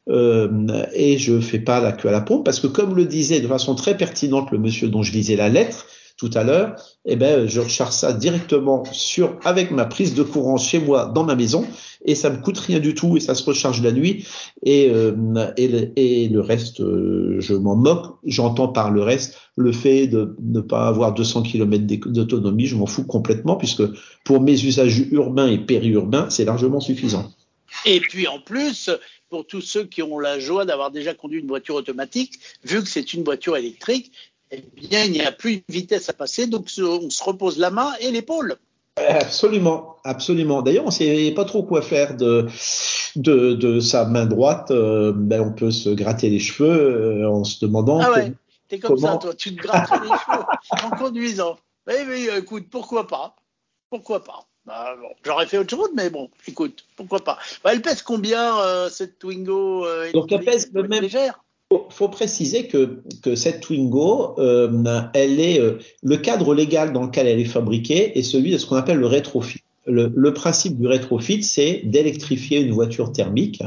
Euh, 0.08 0.86
et 0.94 1.18
je 1.18 1.40
fais 1.40 1.58
pas 1.58 1.80
la 1.80 1.90
queue 1.90 2.08
à 2.08 2.12
la 2.12 2.20
pompe 2.20 2.44
parce 2.44 2.60
que 2.60 2.68
comme 2.68 2.94
le 2.94 3.06
disait 3.06 3.40
de 3.40 3.48
façon 3.48 3.74
très 3.74 3.96
pertinente 3.96 4.52
le 4.52 4.58
monsieur 4.58 4.88
dont 4.88 5.02
je 5.02 5.12
lisais 5.12 5.34
la 5.34 5.48
lettre, 5.48 5.86
tout 6.16 6.30
à 6.32 6.44
l'heure, 6.44 6.76
eh 7.04 7.14
ben, 7.16 7.46
je 7.46 7.60
recharge 7.60 7.92
ça 7.92 8.14
directement 8.14 8.84
sur, 8.92 9.38
avec 9.44 9.70
ma 9.70 9.84
prise 9.84 10.14
de 10.14 10.22
courant 10.22 10.56
chez 10.56 10.78
moi 10.78 11.06
dans 11.14 11.24
ma 11.24 11.34
maison 11.34 11.66
et 12.06 12.14
ça 12.14 12.30
me 12.30 12.38
coûte 12.38 12.56
rien 12.58 12.78
du 12.78 12.94
tout 12.94 13.18
et 13.18 13.20
ça 13.20 13.34
se 13.34 13.44
recharge 13.44 13.82
la 13.82 13.92
nuit 13.92 14.26
et, 14.62 14.88
euh, 14.90 15.12
et, 15.58 16.28
le, 16.28 16.40
reste, 16.40 16.80
euh, 16.80 17.36
je 17.40 17.52
m'en 17.52 17.76
moque. 17.76 18.16
J'entends 18.24 18.68
par 18.68 18.90
le 18.90 19.02
reste 19.02 19.36
le 19.56 19.72
fait 19.72 20.06
de 20.06 20.36
ne 20.40 20.60
pas 20.60 20.86
avoir 20.86 21.12
200 21.12 21.42
km 21.42 21.84
d'autonomie, 22.08 22.66
je 22.66 22.76
m'en 22.76 22.86
fous 22.86 23.04
complètement 23.04 23.56
puisque 23.56 23.82
pour 24.24 24.40
mes 24.40 24.64
usages 24.64 25.00
urbains 25.10 25.48
et 25.48 25.58
périurbains, 25.58 26.30
c'est 26.30 26.46
largement 26.46 26.80
suffisant. 26.80 27.30
Et 27.86 28.00
puis 28.00 28.26
en 28.26 28.40
plus, 28.40 28.90
pour 29.30 29.46
tous 29.46 29.62
ceux 29.62 29.84
qui 29.84 30.02
ont 30.02 30.18
la 30.18 30.38
joie 30.38 30.64
d'avoir 30.64 30.90
déjà 30.90 31.14
conduit 31.14 31.40
une 31.40 31.46
voiture 31.46 31.76
automatique, 31.76 32.38
vu 32.64 32.82
que 32.82 32.88
c'est 32.88 33.14
une 33.14 33.24
voiture 33.24 33.56
électrique, 33.56 34.12
eh 34.50 34.62
bien, 34.74 35.04
il 35.04 35.12
n'y 35.12 35.22
a 35.22 35.32
plus 35.32 35.54
une 35.54 35.62
vitesse 35.68 36.08
à 36.08 36.12
passer, 36.12 36.46
donc 36.46 36.66
on 36.78 37.10
se 37.10 37.24
repose 37.24 37.58
la 37.58 37.70
main 37.70 37.92
et 38.00 38.10
l'épaule. 38.10 38.56
Absolument, 38.96 39.96
absolument. 40.04 40.62
D'ailleurs, 40.62 40.84
on 40.84 40.88
ne 40.88 40.92
sait 40.92 41.32
pas 41.36 41.44
trop 41.44 41.62
quoi 41.62 41.82
faire 41.82 42.16
de, 42.16 42.46
de, 43.14 43.52
de 43.52 43.78
sa 43.78 44.06
main 44.06 44.24
droite. 44.24 44.70
Euh, 44.70 45.12
ben, 45.14 45.42
on 45.42 45.52
peut 45.52 45.70
se 45.70 45.90
gratter 45.90 46.30
les 46.30 46.38
cheveux 46.38 47.22
euh, 47.22 47.28
en 47.28 47.44
se 47.44 47.64
demandant. 47.64 48.00
Ah 48.00 48.10
ouais, 48.12 48.32
t'es 48.68 48.78
comme 48.78 48.96
ça, 48.96 49.18
toi. 49.18 49.34
Tu 49.34 49.54
te 49.54 49.62
grattes 49.62 49.90
les 50.02 50.08
cheveux 50.08 50.44
en 50.84 50.90
conduisant. 50.96 51.58
Oui, 51.86 51.94
oui, 52.08 52.28
écoute, 52.38 52.68
pourquoi 52.70 53.06
pas 53.06 53.36
Pourquoi 53.90 54.24
pas 54.24 54.46
bah, 54.66 54.96
J'aurais 55.24 55.46
fait 55.46 55.58
autre 55.58 55.70
chose, 55.70 55.90
mais 55.94 56.10
bon, 56.10 56.30
écoute, 56.46 56.84
pourquoi 56.96 57.20
pas 57.20 57.38
bah, 57.64 57.72
Elle 57.72 57.82
pèse 57.82 58.02
combien, 58.02 58.58
euh, 58.60 58.88
cette 58.90 59.18
Twingo 59.18 59.86
Donc, 60.12 60.32
elle 60.32 60.44
pèse 60.44 60.70
le 60.72 60.82
même. 60.84 61.02
Légère 61.02 61.40
faut, 61.70 61.86
faut 61.90 62.08
préciser 62.08 62.68
que, 62.68 63.02
que 63.22 63.34
cette 63.34 63.60
Twingo, 63.60 64.38
euh, 64.38 65.02
elle 65.14 65.40
est 65.40 65.60
euh, 65.60 65.78
le 66.02 66.16
cadre 66.16 66.54
légal 66.54 66.92
dans 66.92 67.04
lequel 67.04 67.26
elle 67.26 67.40
est 67.40 67.44
fabriquée 67.44 68.18
est 68.18 68.22
celui 68.22 68.52
de 68.52 68.58
ce 68.58 68.66
qu'on 68.66 68.76
appelle 68.76 68.98
le 68.98 69.06
rétrofit 69.06 69.62
le, 69.86 70.32
principe 70.32 70.78
du 70.78 70.86
rétrofit, 70.86 71.42
c'est 71.42 71.82
d'électrifier 71.84 72.60
une 72.60 72.72
voiture 72.72 73.12
thermique. 73.12 73.62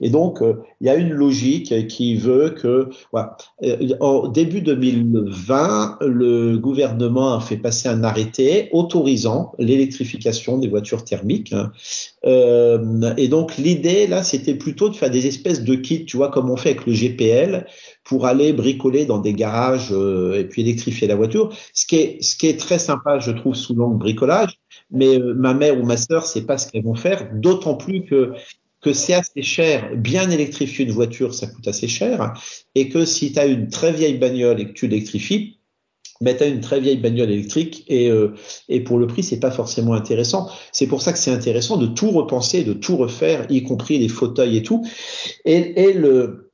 Et 0.00 0.10
donc, 0.10 0.42
euh, 0.42 0.54
il 0.80 0.86
y 0.86 0.90
a 0.90 0.96
une 0.96 1.10
logique 1.10 1.86
qui 1.88 2.16
veut 2.16 2.50
que, 2.50 2.88
voilà, 3.12 3.36
euh, 3.62 4.28
début 4.28 4.60
2020, 4.60 5.98
le 6.00 6.58
gouvernement 6.58 7.34
a 7.34 7.40
fait 7.40 7.56
passer 7.56 7.88
un 7.88 8.02
arrêté 8.04 8.68
autorisant 8.72 9.52
l'électrification 9.58 10.58
des 10.58 10.68
voitures 10.68 11.04
thermiques. 11.04 11.54
Euh, 12.24 13.14
et 13.16 13.28
donc, 13.28 13.56
l'idée, 13.56 14.06
là, 14.06 14.22
c'était 14.22 14.54
plutôt 14.54 14.88
de 14.88 14.96
faire 14.96 15.10
des 15.10 15.26
espèces 15.26 15.62
de 15.62 15.74
kits, 15.74 16.04
tu 16.04 16.16
vois, 16.16 16.30
comme 16.30 16.50
on 16.50 16.56
fait 16.56 16.70
avec 16.70 16.86
le 16.86 16.92
GPL, 16.92 17.66
pour 18.04 18.26
aller 18.26 18.52
bricoler 18.52 19.04
dans 19.04 19.18
des 19.18 19.32
garages 19.32 19.92
et 19.92 20.44
puis 20.44 20.62
électrifier 20.62 21.06
la 21.06 21.14
voiture. 21.14 21.52
Ce 21.72 21.86
qui 21.86 21.96
est, 21.96 22.22
ce 22.22 22.36
qui 22.36 22.48
est 22.48 22.58
très 22.58 22.78
sympa, 22.78 23.18
je 23.18 23.30
trouve, 23.30 23.54
sous 23.54 23.74
l'angle 23.74 23.98
bricolage, 23.98 24.58
mais 24.90 25.18
euh, 25.18 25.34
ma 25.34 25.54
mère 25.54 25.78
ou 25.80 25.84
ma 25.84 25.96
sœur, 25.96 26.26
c'est 26.26 26.46
pas 26.46 26.58
ce 26.58 26.70
qu'elles 26.70 26.84
vont 26.84 26.94
faire, 26.94 27.30
d'autant 27.34 27.74
plus 27.74 28.04
que 28.04 28.32
que 28.80 28.92
c'est 28.92 29.14
assez 29.14 29.42
cher, 29.42 29.96
bien 29.96 30.28
électrifier 30.28 30.84
une 30.84 30.90
voiture, 30.90 31.34
ça 31.34 31.46
coûte 31.46 31.68
assez 31.68 31.86
cher, 31.86 32.34
et 32.74 32.88
que 32.88 33.04
si 33.04 33.32
tu 33.32 33.38
as 33.38 33.46
une 33.46 33.68
très 33.68 33.92
vieille 33.92 34.18
bagnole 34.18 34.60
et 34.60 34.66
que 34.66 34.72
tu 34.72 34.88
l'électrifies, 34.88 35.60
ben, 36.20 36.36
tu 36.36 36.42
as 36.42 36.48
une 36.48 36.60
très 36.60 36.80
vieille 36.80 36.96
bagnole 36.96 37.30
électrique 37.30 37.84
et, 37.86 38.10
euh, 38.10 38.34
et 38.68 38.80
pour 38.80 38.98
le 38.98 39.06
prix, 39.06 39.22
c'est 39.22 39.38
pas 39.38 39.52
forcément 39.52 39.92
intéressant. 39.92 40.50
C'est 40.72 40.88
pour 40.88 41.00
ça 41.00 41.12
que 41.12 41.18
c'est 41.18 41.30
intéressant 41.30 41.76
de 41.76 41.86
tout 41.86 42.10
repenser, 42.10 42.64
de 42.64 42.72
tout 42.72 42.96
refaire, 42.96 43.46
y 43.50 43.62
compris 43.62 43.98
les 43.98 44.08
fauteuils 44.08 44.56
et 44.56 44.62
tout. 44.62 44.84
Et, 45.44 45.80
et 45.80 45.92
le, 45.92 46.51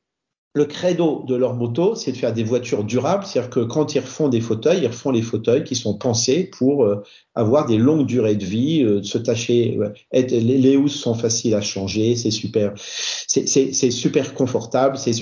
le 0.58 0.64
credo 0.64 1.24
de 1.26 1.36
leur 1.36 1.54
moto, 1.54 1.94
c'est 1.94 2.10
de 2.10 2.16
faire 2.16 2.32
des 2.32 2.42
voitures 2.42 2.82
durables, 2.82 3.24
c'est-à-dire 3.24 3.50
que 3.50 3.60
quand 3.60 3.94
ils 3.94 4.00
refont 4.00 4.28
des 4.28 4.40
fauteuils, 4.40 4.80
ils 4.82 4.88
refont 4.88 5.12
les 5.12 5.22
fauteuils 5.22 5.62
qui 5.62 5.76
sont 5.76 5.94
pensés 5.94 6.50
pour 6.58 6.84
euh, 6.84 7.02
avoir 7.36 7.64
des 7.66 7.78
longues 7.78 8.06
durées 8.06 8.34
de 8.34 8.44
vie, 8.44 8.82
euh, 8.82 9.00
se 9.02 9.18
tâcher. 9.18 9.78
Être, 10.12 10.32
les, 10.32 10.58
les 10.58 10.76
housses 10.76 10.96
sont 10.96 11.14
faciles 11.14 11.54
à 11.54 11.60
changer, 11.60 12.16
c'est 12.16 12.32
super, 12.32 12.72
c'est 12.76 13.90
super 13.90 14.34
confortable, 14.34 14.98
c'est 14.98 15.12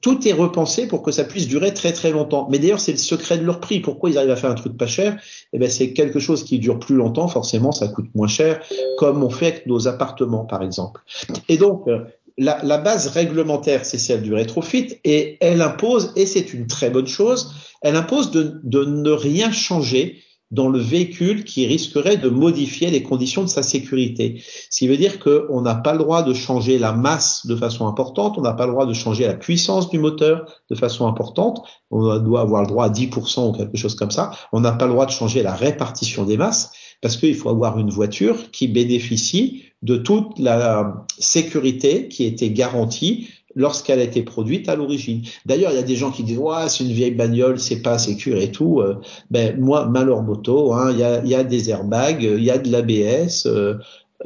tout 0.00 0.26
est 0.26 0.32
repensé 0.32 0.86
pour 0.86 1.02
que 1.02 1.10
ça 1.10 1.24
puisse 1.24 1.46
durer 1.46 1.74
très 1.74 1.92
très 1.92 2.10
longtemps. 2.10 2.48
Mais 2.50 2.58
d'ailleurs, 2.58 2.80
c'est 2.80 2.92
le 2.92 2.98
secret 2.98 3.36
de 3.38 3.44
leur 3.44 3.60
prix. 3.60 3.80
Pourquoi 3.80 4.08
ils 4.10 4.16
arrivent 4.16 4.30
à 4.30 4.36
faire 4.36 4.50
un 4.50 4.54
truc 4.54 4.76
pas 4.78 4.86
cher? 4.86 5.20
Eh 5.52 5.58
ben, 5.58 5.68
c'est 5.68 5.92
quelque 5.92 6.18
chose 6.18 6.44
qui 6.44 6.58
dure 6.58 6.78
plus 6.78 6.96
longtemps. 6.96 7.28
Forcément, 7.28 7.72
ça 7.72 7.88
coûte 7.88 8.08
moins 8.14 8.26
cher, 8.28 8.60
comme 8.96 9.22
on 9.22 9.30
fait 9.30 9.48
avec 9.48 9.66
nos 9.66 9.86
appartements, 9.86 10.46
par 10.46 10.62
exemple. 10.62 11.02
Et 11.48 11.58
donc, 11.58 11.86
euh, 11.88 12.04
la, 12.38 12.78
base 12.78 13.08
réglementaire, 13.08 13.84
c'est 13.84 13.98
celle 13.98 14.22
du 14.22 14.34
rétrofit, 14.34 14.94
et 15.04 15.38
elle 15.40 15.62
impose, 15.62 16.12
et 16.16 16.26
c'est 16.26 16.52
une 16.52 16.66
très 16.66 16.90
bonne 16.90 17.06
chose, 17.06 17.52
elle 17.82 17.96
impose 17.96 18.30
de, 18.30 18.60
de, 18.62 18.84
ne 18.84 19.10
rien 19.10 19.50
changer 19.52 20.22
dans 20.50 20.68
le 20.68 20.78
véhicule 20.78 21.44
qui 21.44 21.66
risquerait 21.66 22.18
de 22.18 22.28
modifier 22.28 22.90
les 22.90 23.02
conditions 23.02 23.42
de 23.42 23.48
sa 23.48 23.62
sécurité. 23.62 24.42
Ce 24.70 24.78
qui 24.78 24.86
veut 24.86 24.98
dire 24.98 25.18
qu'on 25.18 25.62
n'a 25.62 25.74
pas 25.74 25.92
le 25.92 25.98
droit 25.98 26.22
de 26.22 26.34
changer 26.34 26.78
la 26.78 26.92
masse 26.92 27.46
de 27.46 27.56
façon 27.56 27.88
importante, 27.88 28.36
on 28.36 28.42
n'a 28.42 28.52
pas 28.52 28.66
le 28.66 28.72
droit 28.72 28.84
de 28.84 28.92
changer 28.92 29.26
la 29.26 29.34
puissance 29.34 29.88
du 29.88 29.98
moteur 29.98 30.44
de 30.70 30.74
façon 30.74 31.06
importante, 31.06 31.62
on 31.90 32.18
doit 32.18 32.42
avoir 32.42 32.62
le 32.62 32.68
droit 32.68 32.84
à 32.84 32.90
10% 32.90 33.48
ou 33.48 33.52
quelque 33.52 33.78
chose 33.78 33.94
comme 33.94 34.10
ça, 34.10 34.30
on 34.52 34.60
n'a 34.60 34.72
pas 34.72 34.86
le 34.86 34.92
droit 34.92 35.06
de 35.06 35.10
changer 35.10 35.42
la 35.42 35.54
répartition 35.54 36.24
des 36.24 36.36
masses, 36.36 36.70
parce 37.02 37.18
qu'il 37.18 37.34
faut 37.34 37.50
avoir 37.50 37.78
une 37.78 37.90
voiture 37.90 38.50
qui 38.52 38.68
bénéficie 38.68 39.64
de 39.82 39.96
toute 39.96 40.38
la 40.38 41.04
sécurité 41.18 42.08
qui 42.08 42.24
était 42.24 42.50
garantie 42.50 43.28
lorsqu'elle 43.54 43.98
a 43.98 44.04
été 44.04 44.22
produite 44.22 44.68
à 44.68 44.76
l'origine. 44.76 45.22
D'ailleurs, 45.44 45.72
il 45.72 45.76
y 45.76 45.78
a 45.78 45.82
des 45.82 45.96
gens 45.96 46.10
qui 46.10 46.22
disent 46.22 46.38
ouais, 46.38 46.68
c'est 46.68 46.84
une 46.84 46.92
vieille 46.92 47.10
bagnole, 47.10 47.58
c'est 47.58 47.82
pas 47.82 47.98
sécure 47.98 48.38
et 48.38 48.50
tout. 48.50 48.80
Euh, 48.80 48.94
ben 49.30 49.60
moi, 49.60 49.86
malheur 49.86 50.22
moto, 50.22 50.72
hein, 50.72 50.90
il 50.92 50.98
y, 50.98 51.02
a, 51.02 51.22
y 51.24 51.34
a 51.34 51.44
des 51.44 51.68
airbags, 51.68 52.22
il 52.22 52.42
y 52.42 52.50
a 52.50 52.56
de 52.56 52.70
l'ABS. 52.70 53.46
Euh, 53.46 53.74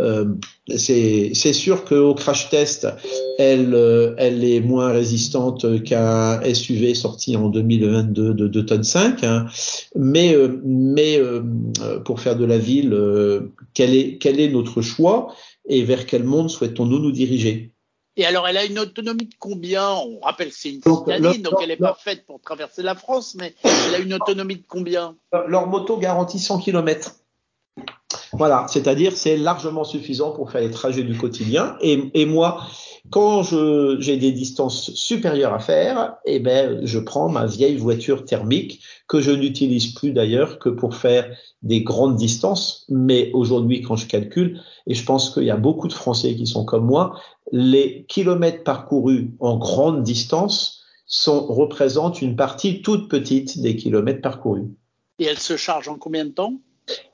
euh, 0.01 0.27
c'est 0.77 1.33
sûr 1.35 1.85
qu'au 1.85 2.15
crash 2.15 2.51
test, 2.51 2.87
elle, 3.39 3.75
euh, 3.75 4.15
elle 4.19 4.45
est 4.45 4.61
moins 4.61 4.93
résistante 4.93 5.83
qu'un 5.85 6.41
SUV 6.43 6.95
sorti 6.95 7.37
en 7.37 7.49
2022 7.49 8.35
de 8.35 8.49
2 8.49 8.67
tonnes 8.67 8.85
5, 8.85 9.25
hein. 9.25 9.47
mais, 9.95 10.35
euh, 10.35 10.61
mais 10.65 11.21
pour 12.05 12.21
faire 12.21 12.37
de 12.37 12.45
la 12.45 12.59
ville, 12.59 12.97
quel, 13.75 13.95
est, 13.95 14.19
quel 14.19 14.41
est 14.41 14.49
notre 14.49 14.83
choix 14.83 15.35
et 15.69 15.83
vers 15.83 16.07
quel 16.07 16.25
monde 16.25 16.51
souhaitons-nous 16.51 16.99
nous 16.99 17.13
diriger? 17.13 17.73
Et 18.19 18.25
alors, 18.25 18.49
elle 18.49 18.57
a 18.57 18.65
une 18.65 18.79
autonomie 18.79 19.27
de 19.27 19.35
combien? 19.39 19.91
On 19.91 20.21
rappelle 20.21 20.49
que 20.49 20.55
c'est 20.55 20.71
une 20.71 20.83
citadine, 20.83 21.43
donc 21.43 21.55
elle 21.61 21.69
n'est 21.69 21.77
pas 21.77 21.97
faite 21.99 22.25
pour 22.27 22.41
traverser 22.41 22.83
la 22.83 22.95
France, 22.95 23.35
mais 23.35 23.55
elle 23.63 23.95
a 23.95 23.99
une 23.99 24.15
autonomie 24.15 24.57
de 24.57 24.65
combien? 24.67 25.17
Leur 25.47 25.67
moto 25.67 25.99
garantit 25.99 26.39
100 26.39 26.61
km. 26.61 27.17
Voilà, 28.33 28.67
c'est-à-dire 28.69 29.17
c'est 29.17 29.37
largement 29.37 29.85
suffisant 29.85 30.33
pour 30.33 30.51
faire 30.51 30.61
les 30.61 30.71
trajets 30.71 31.03
du 31.03 31.17
quotidien. 31.17 31.77
Et, 31.81 32.27
moi, 32.27 32.63
quand 33.11 33.43
j'ai 34.01 34.17
des 34.17 34.33
distances 34.33 34.93
supérieures 34.95 35.55
à 35.55 35.59
faire, 35.59 36.17
eh 36.25 36.41
ben, 36.41 36.81
je 36.85 36.99
prends 36.99 37.29
ma 37.29 37.47
vieille 37.47 37.77
voiture 37.77 38.25
thermique 38.25 38.83
que 39.09 39.21
je 39.21 39.31
n'utilise 39.31 39.95
plus 39.95 40.13
d'ailleurs 40.13 40.59
que 40.59 40.69
pour 40.69 40.97
faire 40.97 41.31
des 41.63 41.83
grandes 41.83 42.17
distances. 42.17 42.85
Mais 42.89 43.31
aujourd'hui, 43.33 43.83
quand 43.83 43.97
je 43.97 44.07
calcule, 44.07 44.61
et 44.87 44.95
je 44.95 45.05
pense 45.05 45.31
qu'il 45.31 45.45
y 45.45 45.51
a 45.51 45.57
beaucoup 45.57 45.89
de 45.89 45.93
Français 45.93 46.35
qui 46.35 46.47
sont 46.47 46.65
comme 46.65 46.87
moi, 46.87 47.21
les 47.53 48.05
kilomètres 48.09 48.65
parcourus 48.65 49.31
en 49.41 49.57
grande 49.57 50.03
distance 50.03 50.83
représentent 51.27 52.21
une 52.21 52.35
partie 52.35 52.83
toute 52.83 53.09
petite 53.09 53.61
des 53.61 53.77
kilomètres 53.77 54.21
parcourus. 54.21 54.65
Et 55.19 55.25
elle 55.25 55.39
se 55.39 55.57
charge 55.57 55.89
en 55.89 55.97
combien 55.97 56.25
de 56.25 56.31
temps? 56.31 56.55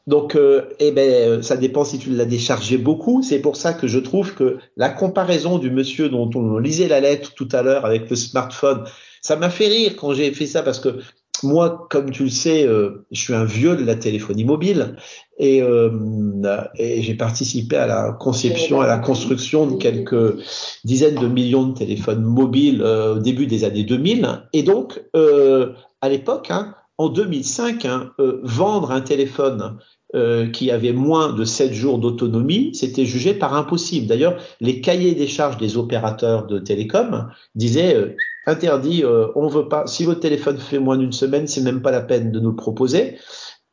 Donc, 0.07 0.35
euh, 0.35 0.63
eh 0.81 0.91
ben, 0.91 1.09
euh, 1.11 1.43
ça 1.43 1.57
dépend 1.57 1.85
si 1.85 1.99
tu 1.99 2.11
l'as 2.11 2.25
déchargé 2.25 2.77
beaucoup. 2.77 3.23
C'est 3.23 3.39
pour 3.39 3.57
ça 3.57 3.73
que 3.73 3.87
je 3.87 3.99
trouve 3.99 4.35
que 4.35 4.59
la 4.77 4.89
comparaison 4.89 5.59
du 5.59 5.71
monsieur 5.71 6.09
dont 6.09 6.29
on 6.35 6.59
lisait 6.59 6.89
la 6.89 7.01
lettre 7.01 7.35
tout 7.35 7.49
à 7.53 7.63
l'heure 7.63 7.85
avec 7.85 8.11
le 8.11 8.17
smartphone, 8.17 8.85
ça 9.21 9.37
m'a 9.37 9.51
fait 9.51 9.69
rire 9.69 9.95
quand 9.97 10.13
j'ai 10.15 10.33
fait 10.33 10.47
ça 10.47 10.63
parce 10.63 10.81
que 10.81 10.99
moi, 11.45 11.87
comme 11.91 12.11
tu 12.11 12.25
le 12.25 12.31
sais, 12.31 12.67
euh, 12.67 13.07
je 13.13 13.21
suis 13.21 13.35
un 13.35 13.45
vieux 13.45 13.77
de 13.77 13.85
la 13.85 13.95
téléphonie 13.95 14.45
mobile 14.45 14.97
et, 15.39 15.59
et 15.59 17.03
j'ai 17.03 17.15
participé 17.15 17.77
à 17.77 17.87
la 17.87 18.13
conception, 18.13 18.81
à 18.81 18.87
la 18.87 18.99
construction 18.99 19.67
de 19.67 19.77
quelques 19.77 20.37
dizaines 20.85 21.17
de 21.17 21.27
millions 21.27 21.65
de 21.65 21.75
téléphones 21.75 22.23
mobiles 22.23 22.83
au 22.83 23.19
début 23.19 23.47
des 23.47 23.65
années 23.65 23.83
2000. 23.83 24.45
Et 24.53 24.63
donc, 24.63 25.03
à 25.15 26.09
l'époque, 26.09 26.49
hein, 26.51 26.77
en 27.03 27.09
2005, 27.09 27.85
hein, 27.85 28.13
euh, 28.21 28.41
vendre 28.45 28.93
un 28.93 29.01
téléphone 29.01 29.79
euh, 30.15 30.49
qui 30.49 30.71
avait 30.71 30.93
moins 30.93 31.33
de 31.33 31.45
7 31.45 31.73
jours 31.73 31.99
d'autonomie, 31.99 32.71
c'était 32.75 33.05
jugé 33.05 33.35
par 33.35 33.55
impossible. 33.55 34.07
D'ailleurs, 34.07 34.37
les 34.61 34.81
cahiers 34.81 35.15
des 35.15 35.27
charges 35.27 35.57
des 35.57 35.77
opérateurs 35.77 36.47
de 36.47 36.61
télécom 36.61 37.29
disaient 37.57 37.97
euh, 37.97 38.15
interdit, 38.47 39.05
on 39.37 39.47
veut 39.49 39.69
pas. 39.69 39.87
Si 39.87 40.05
votre 40.05 40.21
téléphone 40.21 40.59
fait 40.59 40.81
moins 40.81 40.97
d'une 40.97 41.13
semaine, 41.13 41.47
c'est 41.47 41.61
même 41.61 41.81
pas 41.81 41.93
la 41.93 42.01
peine 42.01 42.33
de 42.33 42.41
nous 42.41 42.51
le 42.51 42.57
proposer. 42.57 43.17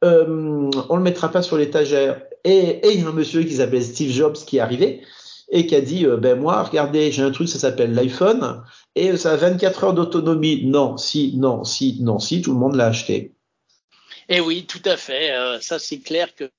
on 0.03 0.95
le 0.95 1.01
mettra 1.01 1.29
pas 1.29 1.41
sur 1.41 1.57
l'étagère. 1.57 2.21
Et, 2.43 2.79
il 2.83 3.01
y 3.01 3.03
a 3.03 3.09
un 3.09 3.12
monsieur 3.12 3.43
qui 3.43 3.55
s'appelle 3.55 3.83
Steve 3.83 4.12
Jobs 4.12 4.36
qui 4.36 4.57
est 4.57 4.59
arrivé 4.59 5.01
et 5.51 5.65
qui 5.65 5.75
a 5.75 5.81
dit 5.81 6.05
ben 6.19 6.39
moi 6.39 6.63
regardez 6.63 7.11
j'ai 7.11 7.23
un 7.23 7.31
truc 7.31 7.49
ça 7.49 7.59
s'appelle 7.59 7.93
l'iPhone 7.93 8.63
et 8.95 9.15
ça 9.17 9.31
a 9.31 9.35
24 9.37 9.83
heures 9.83 9.93
d'autonomie. 9.93 10.65
Non, 10.65 10.97
si, 10.97 11.33
non, 11.37 11.63
si, 11.63 11.97
non, 12.01 12.19
si, 12.19 12.41
tout 12.41 12.51
le 12.51 12.59
monde 12.59 12.75
l'a 12.75 12.87
acheté. 12.87 13.33
Eh 14.27 14.41
oui, 14.41 14.65
tout 14.65 14.81
à 14.85 14.95
fait. 14.95 15.31
Euh, 15.31 15.59
ça, 15.59 15.79
c'est 15.79 15.99
clair 15.99 16.35
que. 16.35 16.51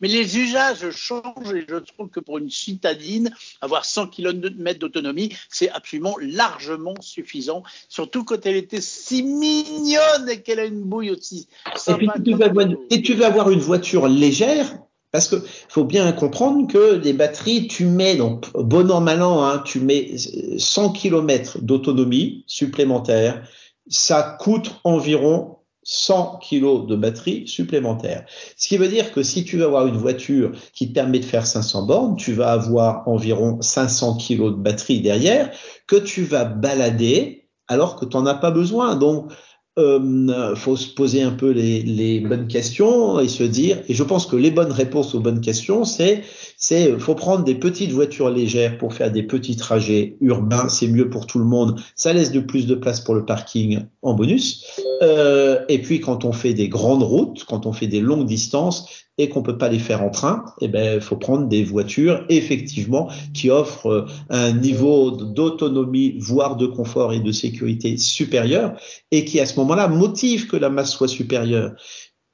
Mais 0.00 0.08
les 0.08 0.38
usages 0.38 0.90
changent 0.90 1.52
et 1.54 1.66
je 1.68 1.76
trouve 1.76 2.08
que 2.08 2.20
pour 2.20 2.38
une 2.38 2.48
citadine, 2.48 3.34
avoir 3.60 3.84
100 3.84 4.06
km 4.06 4.78
d'autonomie, 4.78 5.36
c'est 5.50 5.68
absolument 5.70 6.16
largement 6.22 6.94
suffisant. 7.00 7.62
Surtout 7.88 8.24
quand 8.24 8.46
elle 8.46 8.56
était 8.56 8.80
si 8.80 9.22
mignonne 9.22 10.30
et 10.30 10.40
qu'elle 10.40 10.60
a 10.60 10.64
une 10.64 10.84
bouille 10.84 11.10
aussi. 11.10 11.48
Et 11.86 11.94
puis, 11.94 12.08
tu 12.24 12.34
veux, 12.34 12.44
avoir, 12.44 12.66
et 12.90 13.02
tu 13.02 13.12
veux 13.12 13.26
avoir 13.26 13.50
une 13.50 13.60
voiture 13.60 14.08
légère, 14.08 14.78
parce 15.18 15.26
que 15.26 15.44
faut 15.68 15.82
bien 15.82 16.12
comprendre 16.12 16.68
que 16.68 16.94
des 16.94 17.12
batteries, 17.12 17.66
tu 17.66 17.86
mets 17.86 18.14
donc 18.14 18.46
bon 18.54 18.88
an 18.88 19.00
mal 19.00 19.20
an, 19.20 19.42
hein, 19.42 19.60
tu 19.64 19.80
mets 19.80 20.14
100 20.58 20.92
km 20.92 21.58
d'autonomie 21.60 22.44
supplémentaire, 22.46 23.42
ça 23.88 24.36
coûte 24.38 24.76
environ 24.84 25.56
100 25.82 26.38
kg 26.38 26.86
de 26.86 26.94
batterie 26.94 27.48
supplémentaire. 27.48 28.26
Ce 28.56 28.68
qui 28.68 28.76
veut 28.76 28.86
dire 28.86 29.10
que 29.10 29.24
si 29.24 29.44
tu 29.44 29.56
veux 29.56 29.64
avoir 29.64 29.88
une 29.88 29.96
voiture 29.96 30.52
qui 30.72 30.90
te 30.90 30.94
permet 30.94 31.18
de 31.18 31.24
faire 31.24 31.48
500 31.48 31.86
bornes, 31.86 32.14
tu 32.14 32.32
vas 32.32 32.52
avoir 32.52 33.08
environ 33.08 33.60
500 33.60 34.18
kg 34.18 34.50
de 34.50 34.62
batterie 34.62 35.00
derrière 35.00 35.50
que 35.88 35.96
tu 35.96 36.22
vas 36.22 36.44
balader 36.44 37.48
alors 37.66 37.96
que 37.96 38.04
tu 38.04 38.16
n'en 38.16 38.26
as 38.26 38.34
pas 38.34 38.52
besoin. 38.52 38.94
Donc, 38.94 39.32
euh, 39.78 40.56
faut 40.56 40.76
se 40.76 40.88
poser 40.88 41.22
un 41.22 41.30
peu 41.30 41.50
les, 41.50 41.82
les, 41.82 42.20
bonnes 42.20 42.48
questions 42.48 43.20
et 43.20 43.28
se 43.28 43.44
dire, 43.44 43.78
et 43.88 43.94
je 43.94 44.02
pense 44.02 44.26
que 44.26 44.36
les 44.36 44.50
bonnes 44.50 44.72
réponses 44.72 45.14
aux 45.14 45.20
bonnes 45.20 45.40
questions, 45.40 45.84
c'est, 45.84 46.22
c'est, 46.56 46.98
faut 46.98 47.14
prendre 47.14 47.44
des 47.44 47.54
petites 47.54 47.92
voitures 47.92 48.30
légères 48.30 48.76
pour 48.78 48.92
faire 48.92 49.12
des 49.12 49.22
petits 49.22 49.56
trajets 49.56 50.16
urbains, 50.20 50.68
c'est 50.68 50.88
mieux 50.88 51.08
pour 51.08 51.26
tout 51.26 51.38
le 51.38 51.44
monde, 51.44 51.80
ça 51.94 52.12
laisse 52.12 52.32
de 52.32 52.40
plus 52.40 52.66
de 52.66 52.74
place 52.74 53.00
pour 53.00 53.14
le 53.14 53.24
parking 53.24 53.80
en 54.02 54.14
bonus. 54.14 54.64
Euh, 55.02 55.64
et 55.68 55.80
puis 55.80 56.00
quand 56.00 56.24
on 56.24 56.32
fait 56.32 56.54
des 56.54 56.68
grandes 56.68 57.02
routes, 57.02 57.44
quand 57.44 57.66
on 57.66 57.72
fait 57.72 57.86
des 57.86 58.00
longues 58.00 58.26
distances, 58.26 59.06
et 59.18 59.28
qu'on 59.28 59.42
peut 59.42 59.58
pas 59.58 59.68
les 59.68 59.80
faire 59.80 60.02
en 60.02 60.10
train, 60.10 60.44
eh 60.60 60.68
ben, 60.68 60.94
il 60.94 61.00
faut 61.00 61.16
prendre 61.16 61.48
des 61.48 61.64
voitures 61.64 62.24
effectivement 62.28 63.10
qui 63.34 63.50
offrent 63.50 63.86
euh, 63.88 64.06
un 64.30 64.52
niveau 64.52 65.10
d'autonomie, 65.10 66.16
voire 66.20 66.56
de 66.56 66.66
confort 66.66 67.12
et 67.12 67.20
de 67.20 67.32
sécurité 67.32 67.96
supérieur, 67.96 68.78
et 69.10 69.24
qui 69.24 69.40
à 69.40 69.46
ce 69.46 69.58
moment-là 69.60 69.88
motivent 69.88 70.46
que 70.46 70.56
la 70.56 70.70
masse 70.70 70.92
soit 70.92 71.08
supérieure. 71.08 71.72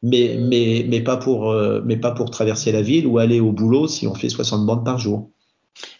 Mais, 0.03 0.37
mais, 0.39 0.85
mais, 0.87 1.01
pas 1.01 1.17
pour, 1.17 1.51
euh, 1.51 1.81
mais 1.87 1.97
pas 1.97 2.11
pour 2.11 2.31
traverser 2.31 2.71
la 2.73 2.83
ville 2.83 3.07
ou 3.07 3.17
aller 3.17 3.41
au 3.41 3.53
boulot 3.53 3.89
si 3.89 4.07
on 4.07 4.15
fait 4.15 4.29
60 4.29 4.67
bandes 4.67 4.85
par 4.85 4.99
jour. 4.99 5.31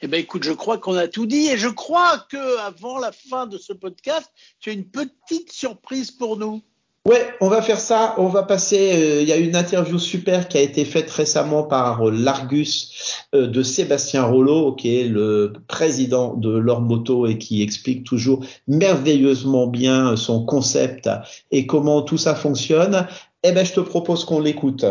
Eh 0.03 0.07
ben 0.07 0.21
écoute, 0.21 0.45
je 0.45 0.53
crois 0.53 0.79
qu'on 0.79 0.97
a 0.97 1.09
tout 1.09 1.27
dit 1.27 1.49
et 1.49 1.57
je 1.57 1.69
crois 1.69 2.19
que 2.31 2.59
avant 2.61 2.99
la 2.99 3.13
fin 3.13 3.47
de 3.47 3.59
ce 3.59 3.73
podcast, 3.73 4.31
tu 4.61 4.71
as 4.71 4.73
une 4.73 4.87
petite 4.87 5.53
surprise 5.53 6.11
pour 6.11 6.37
nous. 6.37 6.63
Ouais, 7.07 7.35
on 7.43 7.49
va 7.49 7.61
faire 7.61 7.81
ça. 7.81 8.15
On 8.17 8.29
va 8.29 8.45
passer. 8.45 8.93
Euh, 8.95 9.21
il 9.21 9.29
y 9.29 9.33
a 9.33 9.37
une 9.37 9.57
interview 9.57 9.99
super 9.99 10.49
qui 10.49 10.57
a 10.57 10.63
été 10.63 10.87
faite 10.87 11.11
récemment 11.11 11.63
par 11.63 12.09
euh, 12.09 12.11
l'Argus 12.11 13.27
euh, 13.35 13.47
de 13.47 13.63
Sébastien 13.63 14.25
Rollo, 14.25 14.73
qui 14.73 14.97
est 14.97 15.09
le 15.09 15.53
président 15.69 16.33
de 16.33 16.57
leur 16.57 16.81
moto 16.81 17.27
et 17.27 17.37
qui 17.37 17.63
explique 17.63 18.05
toujours 18.05 18.43
merveilleusement 18.69 19.67
bien 19.67 20.17
son 20.17 20.47
concept 20.47 21.11
et 21.51 21.67
comment 21.67 22.01
tout 22.01 22.17
ça 22.17 22.35
fonctionne. 22.35 23.07
Eh 23.43 23.53
ben, 23.53 23.67
je 23.67 23.75
te 23.75 23.81
propose 23.81 24.25
qu'on 24.25 24.41
l'écoute. 24.41 24.87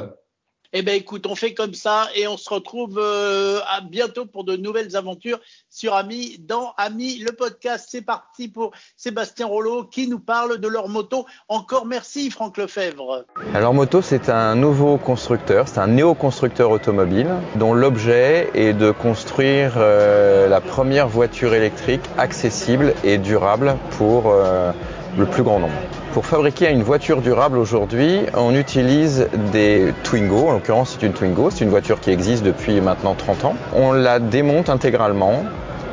Eh 0.76 0.82
bien, 0.82 0.96
écoute, 0.96 1.28
on 1.28 1.36
fait 1.36 1.54
comme 1.54 1.76
ça 1.76 2.08
et 2.16 2.28
on 2.28 2.36
se 2.36 2.50
retrouve 2.50 2.98
euh, 2.98 3.60
à 3.70 3.82
bientôt 3.82 4.26
pour 4.26 4.44
de 4.44 4.58
nouvelles 4.58 4.96
aventures 4.96 5.40
sur 5.70 5.94
Ami 5.94 6.38
dans 6.40 6.74
Ami 6.78 7.20
le 7.20 7.32
podcast. 7.32 7.90
C'est 7.92 8.02
parti 8.02 8.48
pour 8.48 8.72
Sébastien 8.98 9.46
Rollo 9.46 9.84
qui 9.84 10.08
nous 10.08 10.18
parle 10.18 10.58
de 10.58 10.68
leur 10.68 10.90
moto. 10.90 11.28
Encore 11.48 11.86
merci, 11.86 12.32
Franck 12.32 12.58
Lefebvre. 12.58 13.24
Alors, 13.54 13.76
Moto, 13.76 14.02
c'est 14.02 14.30
un 14.30 14.56
nouveau 14.56 14.98
constructeur, 14.98 15.68
c'est 15.68 15.80
un 15.80 15.86
néo-constructeur 15.86 16.72
automobile 16.72 17.30
dont 17.56 17.76
l'objet 17.76 18.50
est 18.56 18.74
de 18.74 18.90
construire 18.90 19.74
euh, 19.78 20.48
la 20.48 20.60
première 20.60 21.08
voiture 21.08 21.54
électrique 21.54 22.02
accessible 22.18 22.96
et 23.04 23.20
durable 23.20 23.78
pour 23.92 24.32
euh, 24.32 24.72
le 25.20 25.28
plus 25.28 25.44
grand 25.44 25.60
nombre. 25.60 26.03
Pour 26.14 26.28
fabriquer 26.28 26.70
une 26.70 26.84
voiture 26.84 27.22
durable 27.22 27.58
aujourd'hui, 27.58 28.20
on 28.36 28.54
utilise 28.54 29.28
des 29.52 29.96
Twingo. 30.04 30.48
En 30.48 30.52
l'occurrence, 30.52 30.92
c'est 30.92 31.08
une 31.08 31.14
Twingo. 31.14 31.50
C'est 31.50 31.64
une 31.64 31.72
voiture 31.72 32.00
qui 32.00 32.12
existe 32.12 32.44
depuis 32.44 32.82
maintenant 32.82 33.16
30 33.16 33.46
ans. 33.46 33.56
On 33.76 33.94
la 33.94 34.20
démonte 34.20 34.70
intégralement, 34.70 35.44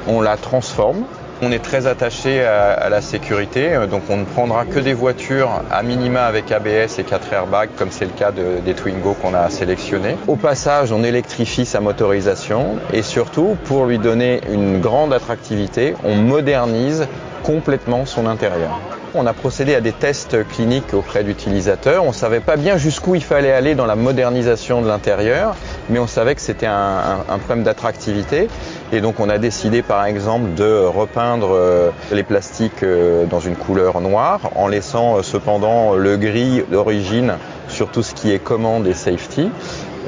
on 0.07 0.21
la 0.21 0.37
transforme. 0.37 1.05
On 1.41 1.51
est 1.53 1.65
très 1.65 1.87
attaché 1.87 2.45
à, 2.45 2.91
la 2.91 3.01
sécurité, 3.01 3.75
donc 3.91 4.03
on 4.11 4.19
ne 4.19 4.27
prendra 4.27 4.67
que 4.67 4.79
des 4.79 4.93
voitures 4.93 5.63
à 5.71 5.83
minima 5.83 6.27
avec 6.27 6.53
ABS 6.53 6.99
et 6.99 7.05
4 7.05 7.33
airbags, 7.33 7.71
comme 7.79 7.91
c'est 7.91 8.05
le 8.05 8.11
cas 8.11 8.31
des 8.31 8.75
Twingo 8.75 9.15
qu'on 9.15 9.33
a 9.33 9.49
sélectionnés. 9.49 10.19
Au 10.29 10.37
passage, 10.37 10.93
on 10.93 11.03
électrifie 11.03 11.65
sa 11.65 11.81
motorisation 11.81 12.77
et 12.93 13.01
surtout, 13.01 13.57
pour 13.65 13.87
lui 13.87 13.99
donner 13.99 14.43
une 14.53 14.83
grande 14.83 15.15
attractivité, 15.15 15.95
on 16.05 16.17
modernise 16.17 17.09
complètement 17.43 18.05
son 18.05 18.27
intérieur. 18.27 18.79
On 19.13 19.27
a 19.27 19.33
procédé 19.33 19.75
à 19.75 19.81
des 19.81 19.93
tests 19.93 20.47
cliniques 20.47 20.95
auprès 20.95 21.25
d'utilisateurs. 21.25 22.05
On 22.05 22.09
ne 22.09 22.15
savait 22.15 22.39
pas 22.39 22.57
bien 22.57 22.77
jusqu'où 22.77 23.17
il 23.17 23.25
fallait 23.25 23.51
aller 23.51 23.75
dans 23.75 23.87
la 23.87 23.97
modernisation 23.97 24.83
de 24.83 24.87
l'intérieur, 24.87 25.57
mais 25.89 25.99
on 25.99 26.07
savait 26.07 26.37
que 26.37 26.41
c'était 26.41 26.67
un, 26.67 27.25
problème 27.45 27.65
d'attractivité. 27.65 28.49
Et 28.93 29.01
donc 29.01 29.19
on 29.19 29.29
a 29.29 29.39
décidé 29.39 29.83
par 29.83 30.05
exemple 30.05 30.55
de 30.55 30.85
repeindre 30.85 31.51
euh, 31.53 31.91
les 32.13 32.23
plastiques 32.23 32.85
euh, 32.85 33.25
dans 33.27 33.41
une 33.41 33.57
couleur 33.57 34.01
noire 34.01 34.51
en 34.55 34.69
laissant 34.69 35.17
euh, 35.17 35.23
cependant 35.23 35.95
le 35.95 36.17
gris 36.17 36.63
d'origine 36.71 37.35
sur 37.67 37.89
tout 37.89 38.05
ce 38.05 38.15
qui 38.15 38.33
est 38.33 38.39
commande 38.39 38.87
et 38.87 38.95
safety. 38.95 39.51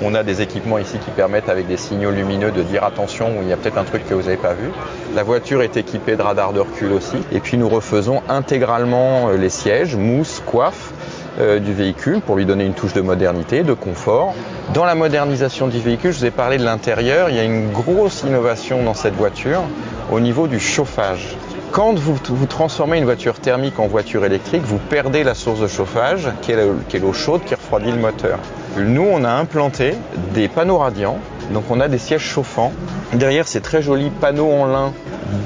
On 0.00 0.14
a 0.14 0.22
des 0.22 0.40
équipements 0.40 0.78
ici 0.78 0.96
qui 0.98 1.10
permettent 1.10 1.48
avec 1.48 1.66
des 1.66 1.76
signaux 1.76 2.10
lumineux 2.10 2.50
de 2.50 2.62
dire 2.62 2.82
attention, 2.84 3.28
il 3.42 3.48
y 3.48 3.52
a 3.52 3.56
peut-être 3.56 3.78
un 3.78 3.84
truc 3.84 4.08
que 4.08 4.14
vous 4.14 4.22
n'avez 4.22 4.36
pas 4.36 4.54
vu. 4.54 4.70
La 5.14 5.22
voiture 5.22 5.62
est 5.62 5.76
équipée 5.76 6.16
de 6.16 6.22
radars 6.22 6.52
de 6.52 6.60
recul 6.60 6.92
aussi. 6.92 7.16
Et 7.30 7.40
puis 7.40 7.58
nous 7.58 7.68
refaisons 7.68 8.22
intégralement 8.28 9.28
euh, 9.28 9.36
les 9.36 9.50
sièges, 9.50 9.94
mousse, 9.96 10.42
coiffe 10.46 10.92
euh, 11.38 11.58
du 11.58 11.74
véhicule 11.74 12.20
pour 12.20 12.36
lui 12.36 12.46
donner 12.46 12.64
une 12.64 12.74
touche 12.74 12.94
de 12.94 13.02
modernité, 13.02 13.62
de 13.62 13.74
confort. 13.74 14.34
Dans 14.72 14.84
la 14.84 14.94
modernisation 14.94 15.68
du 15.68 15.78
véhicule, 15.78 16.12
je 16.12 16.20
vous 16.20 16.26
ai 16.26 16.30
parlé 16.30 16.56
de 16.56 16.64
l'intérieur, 16.64 17.28
il 17.28 17.36
y 17.36 17.40
a 17.40 17.44
une 17.44 17.70
grosse 17.70 18.22
innovation 18.22 18.82
dans 18.82 18.94
cette 18.94 19.14
voiture 19.14 19.62
au 20.10 20.20
niveau 20.20 20.46
du 20.46 20.58
chauffage. 20.58 21.36
Quand 21.70 21.94
vous, 21.94 22.18
vous, 22.22 22.46
transformez 22.46 22.98
une 22.98 23.04
voiture 23.04 23.40
thermique 23.40 23.78
en 23.78 23.86
voiture 23.86 24.26
électrique, 24.26 24.62
vous 24.62 24.78
perdez 24.78 25.24
la 25.24 25.34
source 25.34 25.60
de 25.60 25.68
chauffage, 25.68 26.28
qui 26.42 26.52
est 26.52 26.98
l'eau 27.00 27.12
chaude 27.14 27.42
qui 27.44 27.54
refroidit 27.54 27.92
le 27.92 27.96
moteur. 27.96 28.38
Nous, 28.76 29.02
on 29.02 29.24
a 29.24 29.30
implanté 29.30 29.94
des 30.32 30.48
panneaux 30.48 30.78
radiants, 30.78 31.18
donc 31.52 31.64
on 31.70 31.80
a 31.80 31.88
des 31.88 31.98
sièges 31.98 32.22
chauffants. 32.22 32.72
Derrière 33.12 33.46
ces 33.46 33.60
très 33.60 33.82
jolis 33.82 34.10
panneaux 34.10 34.50
en 34.50 34.66
lin, 34.66 34.92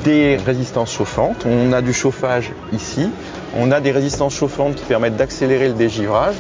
des 0.04 0.36
résistances 0.36 0.92
chauffantes. 0.92 1.44
On 1.44 1.72
a 1.72 1.82
du 1.82 1.92
chauffage 1.92 2.52
ici. 2.72 3.10
On 3.56 3.72
a 3.72 3.80
des 3.80 3.90
résistances 3.90 4.34
chauffantes 4.34 4.76
qui 4.76 4.84
permettent 4.84 5.16
d'accélérer 5.16 5.68
le 5.68 5.74
dégivrage. 5.74 6.36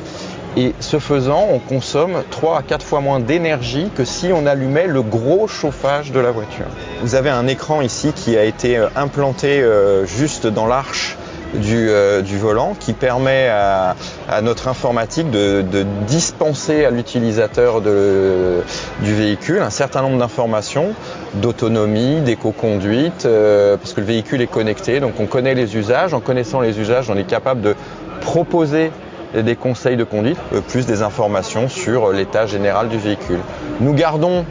Et 0.56 0.74
ce 0.80 0.98
faisant, 0.98 1.48
on 1.50 1.58
consomme 1.58 2.22
3 2.30 2.58
à 2.58 2.62
4 2.62 2.84
fois 2.84 3.00
moins 3.00 3.20
d'énergie 3.20 3.90
que 3.94 4.04
si 4.04 4.30
on 4.32 4.46
allumait 4.46 4.86
le 4.86 5.02
gros 5.02 5.48
chauffage 5.48 6.12
de 6.12 6.20
la 6.20 6.30
voiture. 6.30 6.66
Vous 7.02 7.14
avez 7.14 7.30
un 7.30 7.46
écran 7.46 7.82
ici 7.82 8.12
qui 8.14 8.38
a 8.38 8.44
été 8.44 8.78
euh, 8.78 8.88
implanté 8.96 9.60
euh, 9.60 10.06
juste 10.06 10.46
dans 10.46 10.66
l'arche 10.66 11.18
euh, 11.64 12.22
du, 12.22 12.38
volant 12.38 12.74
qui 12.78 12.92
permet 12.92 13.48
à, 13.48 13.94
notre 14.42 14.68
informatique 14.68 15.30
de, 15.30 15.64
dispenser 16.06 16.84
à 16.84 16.90
l'utilisateur 16.90 17.80
du 17.80 19.14
véhicule 19.14 19.60
un 19.60 19.70
certain 19.70 20.02
nombre 20.02 20.18
d'informations 20.18 20.88
d'autonomie, 21.34 22.20
d'éco-conduite, 22.20 23.26
euh, 23.26 23.76
parce 23.76 23.92
que 23.92 24.00
le 24.00 24.06
véhicule 24.06 24.40
est 24.40 24.46
connecté, 24.46 25.00
donc 25.00 25.20
on 25.20 25.26
connaît 25.26 25.54
les 25.54 25.76
usages. 25.76 26.14
En 26.14 26.20
connaissant 26.20 26.60
les 26.60 26.78
usages, 26.78 27.10
on 27.10 27.16
est 27.16 27.26
capable 27.26 27.60
de 27.60 27.74
proposer 28.20 28.90
des 29.34 29.56
conseils 29.56 29.96
de 29.96 30.04
conduite, 30.04 30.38
euh, 30.52 30.60
plus 30.60 30.86
des 30.86 31.02
informations 31.02 31.68
sur 31.68 32.12
l'état 32.12 32.46
général 32.46 32.88
du 32.88 32.98
véhicule. 32.98 33.40
Nous 33.80 33.92
gardons 33.92 34.44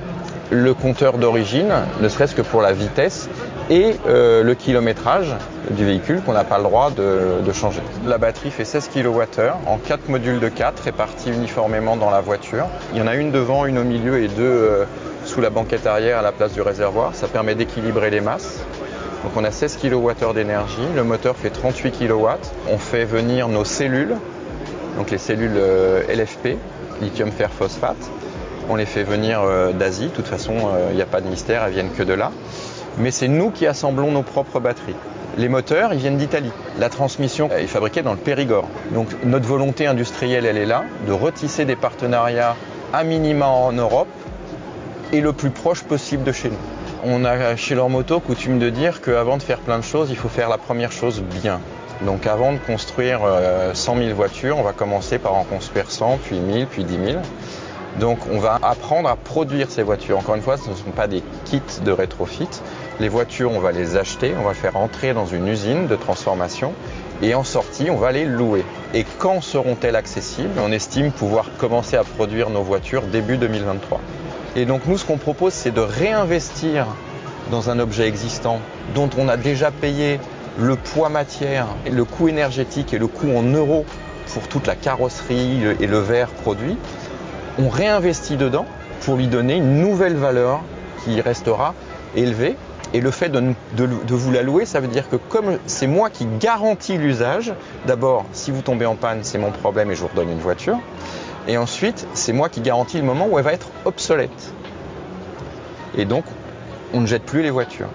le 0.52 0.74
compteur 0.74 1.18
d'origine, 1.18 1.74
ne 2.02 2.10
serait-ce 2.10 2.36
que 2.36 2.42
pour 2.42 2.62
la 2.62 2.74
vitesse, 2.74 3.30
et 3.70 3.96
euh, 4.08 4.44
le 4.44 4.54
kilométrage 4.54 5.34
du 5.72 5.86
véhicule 5.86 6.22
qu'on 6.22 6.34
n'a 6.34 6.44
pas 6.44 6.58
le 6.58 6.64
droit 6.64 6.92
de, 6.92 7.52
changer. 7.52 7.82
La 8.06 8.18
batterie 8.18 8.52
fait 8.52 8.66
16 8.66 8.90
kWh 8.94 9.52
en 9.66 9.78
4 9.78 10.10
modules 10.10 10.40
de 10.40 10.50
4 10.50 10.84
répartis 10.84 11.32
uniformément 11.32 11.96
dans 11.96 12.12
la 12.12 12.22
voiture. 12.22 12.68
Il 12.94 13.00
y 13.00 13.02
en 13.02 13.08
a 13.08 13.16
une 13.16 13.32
devant, 13.32 13.66
une 13.66 13.78
au 13.78 13.84
milieu 13.84 14.22
et 14.22 14.28
deux 14.28 14.44
euh, 14.44 14.86
sous 15.24 15.42
la 15.42 15.50
banquette 15.50 15.88
arrière 15.88 16.20
à 16.20 16.22
la 16.22 16.32
place 16.32 16.54
du 16.54 16.62
réservoir. 16.62 17.16
Ça 17.16 17.28
permet 17.28 17.56
d'équilibrer 17.56 18.10
les 18.10 18.22
masses. 18.22 18.60
Donc 19.24 19.32
on 19.38 19.44
a 19.44 19.52
16 19.52 19.78
kWh 19.82 20.34
d'énergie, 20.36 20.86
le 20.96 21.04
moteur 21.04 21.36
fait 21.36 21.50
38 21.50 21.98
kW. 21.98 22.28
On 22.70 22.78
fait 22.78 23.06
venir 23.06 23.48
nos 23.48 23.66
cellules, 23.66 24.16
donc 24.98 25.10
les 25.10 25.18
cellules 25.18 25.56
euh, 25.56 26.04
LFP, 26.14 26.58
lithium 27.02 27.32
fer 27.32 27.50
phosphate. 27.50 27.96
On 28.70 28.76
les 28.76 28.86
fait 28.86 29.04
venir 29.04 29.42
d'Asie, 29.74 30.08
de 30.08 30.10
toute 30.10 30.28
façon 30.28 30.54
il 30.90 30.96
n'y 30.96 31.02
a 31.02 31.06
pas 31.06 31.22
de 31.22 31.28
mystère, 31.28 31.64
elles 31.64 31.74
viennent 31.74 31.92
que 31.92 32.04
de 32.04 32.14
là 32.14 32.32
mais 32.98 33.12
c'est 33.12 33.28
nous 33.28 33.52
qui 33.52 33.68
assemblons 33.68 34.12
nos 34.12 34.24
propres 34.24 34.60
batteries. 34.60 34.96
Les 35.38 35.50
moteurs, 35.50 35.94
ils 35.94 36.00
viennent 36.00 36.18
d'Italie. 36.18 36.52
La 36.80 36.90
transmission 36.90 37.50
est 37.52 37.68
fabriquée 37.68 38.02
dans 38.02 38.14
le 38.14 38.18
Périgord. 38.18 38.68
Donc 38.92 39.08
notre 39.26 39.48
volonté 39.48 39.86
industrielle, 39.86 40.46
elle 40.46 40.58
est 40.58 40.66
là, 40.66 40.86
de 41.08 41.12
retisser 41.12 41.66
des 41.66 41.76
partenariats 41.76 42.56
à 42.94 43.04
minima 43.04 43.48
en 43.48 43.74
Europe 43.74 44.08
et 45.12 45.20
le 45.20 45.34
plus 45.34 45.50
proche 45.50 45.84
possible 45.84 46.24
de 46.24 46.32
chez 46.32 46.50
nous. 46.50 46.58
On 47.04 47.26
a 47.26 47.56
chez 47.56 47.76
leur 47.76 47.90
moto 47.90 48.20
coutume 48.20 48.60
de 48.60 48.70
dire 48.70 49.02
qu'avant 49.02 49.38
de 49.38 49.44
faire 49.44 49.60
plein 49.60 49.78
de 49.78 49.84
choses, 49.84 50.10
il 50.10 50.16
faut 50.16 50.30
faire 50.30 50.50
la 50.50 50.58
première 50.58 50.92
chose 50.92 51.22
bien. 51.22 51.60
Donc 52.02 52.28
avant 52.28 52.54
de 52.54 52.58
construire 52.58 53.20
100 53.74 53.98
euh, 53.98 54.06
000 54.06 54.16
voitures, 54.16 54.58
on 54.58 54.64
va 54.64 54.74
commencer 54.74 55.18
par 55.18 55.36
en 55.36 55.44
construire 55.44 55.92
100, 55.92 56.20
puis 56.24 56.40
1000, 56.40 56.68
puis 56.68 56.84
10 56.84 56.98
000. 57.12 57.20
Donc 58.00 58.20
on 58.32 58.40
va 58.40 58.60
apprendre 58.62 59.08
à 59.10 59.16
produire 59.16 59.70
ces 59.70 59.84
voitures. 59.84 60.18
Encore 60.18 60.36
une 60.36 60.42
fois, 60.42 60.58
ce 60.58 60.70
ne 60.70 60.76
sont 60.76 60.92
pas 60.92 61.08
des 61.08 61.24
kits 61.46 61.62
de 61.84 61.92
rétrofit. 61.92 62.50
Les 63.00 63.10
voitures, 63.10 63.52
on 63.52 63.60
va 63.60 63.72
les 63.72 63.96
acheter, 63.96 64.34
on 64.40 64.44
va 64.44 64.54
faire 64.54 64.76
entrer 64.76 65.14
dans 65.14 65.26
une 65.26 65.48
usine 65.48 65.88
de 65.88 65.96
transformation 65.96 66.74
et 67.22 67.34
en 67.34 67.44
sortie, 67.44 67.90
on 67.90 67.96
va 67.96 68.12
les 68.12 68.26
louer. 68.26 68.66
et 68.94 69.06
quand 69.20 69.42
seront-elles 69.42 69.96
accessibles? 69.96 70.60
On 70.60 70.72
estime 70.72 71.12
pouvoir 71.12 71.46
commencer 71.58 71.96
à 71.96 72.04
produire 72.04 72.50
nos 72.50 72.62
voitures 72.62 73.04
début 73.04 73.38
2023. 73.38 74.02
Et 74.58 74.66
donc 74.66 74.86
nous, 74.86 74.98
ce 74.98 75.06
qu'on 75.06 75.18
propose, 75.18 75.54
c'est 75.54 75.72
de 75.72 75.82
réinvestir 75.82 76.88
dans 77.52 77.70
un 77.70 77.80
objet 77.80 78.08
existant 78.08 78.60
dont 78.94 79.10
on 79.18 79.30
a 79.30 79.38
déjà 79.38 79.72
payé 79.72 80.20
le 80.58 80.76
poids 80.76 81.10
matière, 81.10 81.68
le 81.90 82.04
coût 82.06 82.28
énergétique 82.28 82.94
et 82.94 82.98
le 82.98 83.08
coût 83.08 83.30
en 83.36 83.44
euros 83.44 83.86
pour 84.34 84.48
toute 84.48 84.68
la 84.68 84.76
carrosserie 84.76 85.64
et 85.80 85.88
le 85.88 86.00
verre 86.00 86.30
produit. 86.30 86.78
On 87.58 87.70
réinvestit 87.70 88.36
dedans 88.38 88.66
pour 89.02 89.16
lui 89.16 89.28
donner 89.28 89.56
une 89.56 89.80
nouvelle 89.80 90.16
valeur 90.16 90.62
qui 91.04 91.22
restera 91.22 91.74
élevée. 92.16 92.56
Et 92.94 93.02
le 93.02 93.12
fait 93.12 93.30
de, 93.30 93.54
vous 94.08 94.32
la 94.32 94.42
louer, 94.42 94.66
ça 94.66 94.80
veut 94.80 94.88
dire 94.88 95.10
que 95.10 95.16
comme 95.16 95.58
c'est 95.66 95.88
moi 95.88 96.10
qui 96.10 96.28
garantis 96.40 96.98
l'usage, 96.98 97.54
d'abord, 97.86 98.26
si 98.32 98.52
vous 98.52 98.62
tombez 98.62 98.86
en 98.86 98.96
panne, 98.96 99.20
c'est 99.24 99.38
mon 99.38 99.52
problème 99.52 99.92
et 99.92 99.96
je 99.96 100.02
vous 100.02 100.08
redonne 100.08 100.30
une 100.30 100.40
voiture. 100.40 100.80
Et 101.48 101.58
ensuite, 101.58 102.08
c'est 102.14 102.34
moi 102.34 102.50
qui 102.50 102.62
garantis 102.62 102.98
le 102.98 103.04
moment 103.04 103.28
où 103.30 103.38
elle 103.38 103.46
va 103.46 103.54
être 103.54 103.68
obsolète. 103.86 104.54
Et 105.98 106.06
donc, 106.06 106.26
on 106.94 107.02
ne 107.02 107.06
jette 107.06 107.24
plus 107.24 107.42
les 107.42 107.52
voitures. 107.52 107.90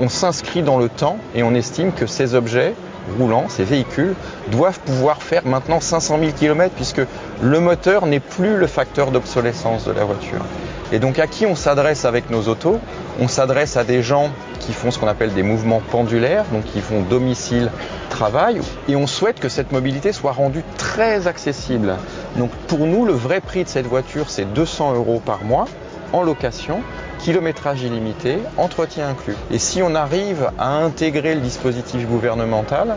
On 0.00 0.08
s'inscrit 0.08 0.62
dans 0.62 0.78
le 0.78 0.88
temps 0.88 1.18
et 1.34 1.42
on 1.42 1.54
estime 1.54 1.92
que 1.92 2.06
ces 2.06 2.34
objets 2.34 2.74
roulants, 3.18 3.46
ces 3.48 3.64
véhicules, 3.64 4.14
doivent 4.50 4.80
pouvoir 4.80 5.22
faire 5.22 5.46
maintenant 5.46 5.80
500 5.80 6.18
000 6.18 6.32
km 6.32 6.74
puisque 6.74 7.02
le 7.42 7.60
moteur 7.60 8.06
n'est 8.06 8.20
plus 8.20 8.56
le 8.56 8.66
facteur 8.66 9.10
d'obsolescence 9.10 9.84
de 9.84 9.92
la 9.92 10.04
voiture. 10.04 10.44
Et 10.92 10.98
donc 10.98 11.18
à 11.18 11.26
qui 11.26 11.46
on 11.46 11.56
s'adresse 11.56 12.04
avec 12.04 12.30
nos 12.30 12.48
autos? 12.48 12.78
On 13.20 13.28
s'adresse 13.28 13.76
à 13.76 13.84
des 13.84 14.02
gens 14.02 14.30
qui 14.60 14.72
font 14.72 14.90
ce 14.90 14.98
qu'on 14.98 15.08
appelle 15.08 15.32
des 15.32 15.42
mouvements 15.42 15.82
pendulaires, 15.90 16.44
donc 16.52 16.64
qui 16.64 16.80
font 16.80 17.00
domicile-travail, 17.02 18.60
et 18.88 18.96
on 18.96 19.06
souhaite 19.06 19.40
que 19.40 19.48
cette 19.48 19.72
mobilité 19.72 20.12
soit 20.12 20.32
rendue 20.32 20.62
très 20.78 21.26
accessible. 21.26 21.94
Donc 22.36 22.50
pour 22.68 22.80
nous, 22.80 23.04
le 23.04 23.12
vrai 23.12 23.40
prix 23.40 23.64
de 23.64 23.68
cette 23.68 23.86
voiture, 23.86 24.30
c'est 24.30 24.52
200 24.52 24.94
euros 24.94 25.20
par 25.24 25.44
mois 25.44 25.66
en 26.14 26.22
location, 26.22 26.80
kilométrage 27.18 27.82
illimité, 27.82 28.38
entretien 28.56 29.08
inclus. 29.08 29.34
Et 29.50 29.58
si 29.58 29.82
on 29.82 29.94
arrive 29.96 30.50
à 30.58 30.76
intégrer 30.76 31.34
le 31.34 31.40
dispositif 31.40 32.06
gouvernemental, 32.06 32.96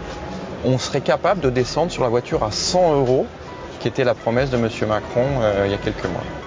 on 0.64 0.78
serait 0.78 1.02
capable 1.02 1.42
de 1.42 1.50
descendre 1.50 1.92
sur 1.92 2.04
la 2.04 2.10
voiture 2.10 2.44
à 2.44 2.52
100 2.52 2.94
euros, 2.94 3.26
qui 3.80 3.88
était 3.88 4.04
la 4.04 4.14
promesse 4.14 4.52
de 4.52 4.58
M. 4.58 4.70
Macron 4.88 5.26
euh, 5.42 5.64
il 5.66 5.72
y 5.72 5.76
a 5.76 5.78
quelques 5.78 6.06
mois. 6.06 6.47